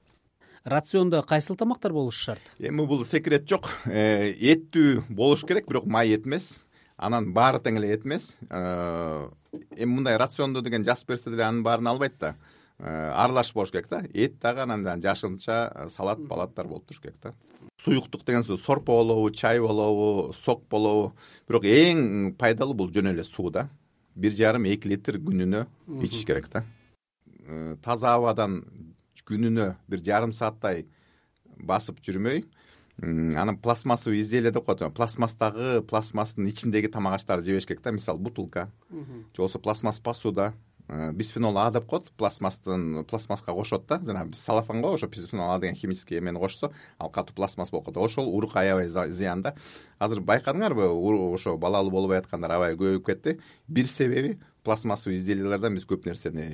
рациондо 0.64 1.22
кайсыл 1.24 1.56
тамактар 1.56 1.94
болушу 1.94 2.24
шарт 2.24 2.42
эми 2.60 2.86
бул 2.86 3.04
секрет 3.06 3.48
жок. 3.50 3.70
Э, 3.86 4.32
эттүү 4.32 5.04
болуш 5.10 5.46
керек 5.46 5.68
бирок 5.68 5.86
май 5.86 6.14
эт 6.14 6.28
эмес 6.28 6.66
анан 6.98 7.34
баары 7.34 7.60
тең 7.60 7.80
эле 7.80 7.94
эт 7.96 8.06
эмес 8.06 8.36
э, 8.50 9.30
эми 9.78 9.92
мындай 9.92 10.18
рационду 10.18 10.62
деген 10.62 10.86
жазып 10.86 11.10
берсе 11.10 11.32
деле 11.32 11.44
анын 11.44 11.64
баарын 11.64 11.88
албайт 11.88 12.18
да. 12.20 12.36
Э, 12.78 13.12
аралашып 13.16 13.56
болуш 13.56 13.72
керек 13.72 13.90
да. 13.90 14.04
Эт 14.14 14.40
дагы 14.40 14.62
анан 14.62 15.02
жашынча 15.02 15.88
салат 15.90 16.20
балаттар 16.20 16.68
болуп 16.68 16.86
туруш 16.86 17.02
керек 17.02 17.18
да. 17.24 17.34
Суюктук 17.78 18.26
деген 18.26 18.44
сөз 18.44 18.62
сорпо 18.62 18.94
болобу 19.02 19.32
чай 19.32 19.60
болобу 19.60 20.34
сок 20.34 20.68
болобу. 20.70 21.16
Бирок 21.48 21.66
эң 21.66 22.36
пайдалуу 22.38 22.76
бул 22.76 22.94
жөн 22.94 23.16
эле 23.16 23.24
суу 23.24 23.50
да. 23.50 23.70
Бир 24.16 24.32
жарым 24.32 24.66
эки 24.70 24.88
литр 24.88 25.18
күнүнө 25.18 25.66
ичиш 26.04 26.26
керек 26.26 26.52
да. 26.54 26.66
Таза 27.82 28.14
абадан 28.14 28.62
күнүнө 29.32 29.68
бир 29.88 30.04
жарым 30.06 30.36
сааттай 30.36 30.86
басып 31.58 32.02
жүрмөй. 32.06 32.44
Анан 33.02 33.58
пластмассовый 33.58 34.22
изделие 34.22 34.52
деп 34.52 34.66
коет 34.66 34.84
пластмасстагы 34.94 35.82
пластмасстын 35.90 36.50
ичиндеги 36.52 36.92
тамак 36.92 37.16
аштарды 37.18 37.50
жебеш 37.50 37.66
керек 37.66 37.82
да 37.82 37.92
мисалы 37.92 38.20
бутылка. 38.20 38.70
Же 38.92 39.38
болбосо 39.38 39.60
пластмасс 39.60 40.00
посуда. 40.00 40.54
Э, 40.88 41.14
бисфенол 41.14 41.58
а 41.58 41.72
деп 41.72 41.86
коет 41.88 42.12
пластмасстын 42.18 43.06
пластмасска 43.06 43.54
кошот 43.54 43.88
да. 43.88 43.98
Жанагы 44.06 44.36
салофанго 44.36 44.94
ошо 44.94 45.08
бисфенол 45.08 45.52
а 45.52 45.60
деген 45.60 45.76
химический 45.76 46.20
эмени 46.20 46.38
кошсо 46.38 46.74
ал 47.00 47.10
катуу 47.10 47.34
пластмасс 47.34 47.72
болуп 47.72 47.86
калат. 47.86 47.98
Ошол 47.98 48.28
урукка 48.28 48.60
аябай 48.60 48.88
зыян 48.88 49.42
да. 49.42 49.56
Азыр 49.98 50.20
байкадыңарбы 50.20 50.86
ошо 51.34 51.58
балалуу 51.58 51.92
болбой 51.92 52.18
аткандар 52.18 52.52
аябай 52.52 52.76
көбөйүп 52.76 53.06
кетти. 53.06 53.40
Бир 53.68 53.88
себеби 53.88 54.38
пластмассовый 54.64 55.18
изделиялардан 55.18 55.76
биз 55.76 55.88
көп 55.90 56.06
нерсени 56.06 56.46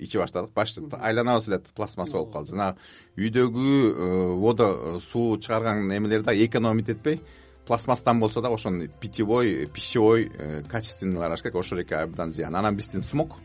иче 0.00 0.18
баштадык. 0.18 0.52
Башты 0.56 0.82
айланабыз 0.96 1.48
эле 1.48 1.60
пластмасс 1.76 2.12
болуп 2.12 2.32
калды. 2.32 2.54
Жанагы 2.54 2.78
үйдөгү 3.18 3.68
э, 3.90 4.08
водо 4.40 4.70
э, 4.70 5.00
суу 5.04 5.36
чыгарган 5.38 5.90
эмелер 5.96 6.22
дагы 6.22 6.46
экономить 6.46 6.88
этпей. 6.88 7.20
Пластмасстан 7.66 8.20
болсо 8.20 8.40
дагы 8.40 8.54
ошону 8.54 8.88
питьевой 8.88 9.66
пищевой 9.66 10.30
качественныйлар 10.70 11.30
алыш 11.30 11.42
керек 11.42 11.54
ошол 11.54 11.80
эки 11.80 11.94
абдан 11.94 12.32
зыян. 12.32 12.56
Анан 12.56 12.76
биздин 12.76 13.02
смог. 13.02 13.36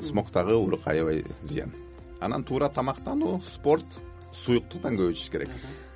Смогтагы 0.00 0.54
урукка 0.54 0.90
аябай 0.90 1.24
зыян. 1.42 1.72
Анан 2.20 2.44
туура 2.44 2.68
тамактануу 2.68 3.40
спорт 3.40 3.86
суюктуктан 4.32 4.98
көп 4.98 5.12
ичиш 5.12 5.30
керек. 5.30 5.48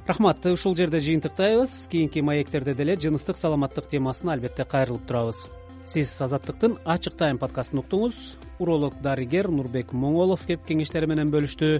Рахмат 0.07 0.45
ушул 0.47 0.75
жерде 0.75 0.99
жыйынтыктайбыз. 0.99 1.87
Кийинки 1.88 2.21
маектерде 2.21 2.75
деле 2.75 2.97
жыныстык 2.99 3.38
саламаттык 3.38 3.87
темасына 3.87 4.33
албетте 4.33 4.65
кайрылып 4.65 5.07
турабыз 5.07 5.47
сиз 5.87 6.14
азаттыктын 6.23 6.79
ачык 6.85 7.16
тайм 7.18 7.40
подкастын 7.42 7.83
уктуңуз. 7.83 8.21
Уролог 8.62 9.01
дарыгер 9.03 9.51
нурбек 9.51 9.92
моңолов 9.92 10.47
кеп 10.47 10.64
кеңештери 10.68 11.11
менен 11.11 11.33
бөлүштү. 11.35 11.75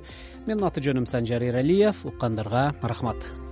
Менин 0.47 0.67
аты 0.67 0.83
жөнүм 0.85 1.07
санжар 1.07 1.45
эралиев 1.47 2.05
уккандарга 2.09 2.73
рахмат 2.83 3.52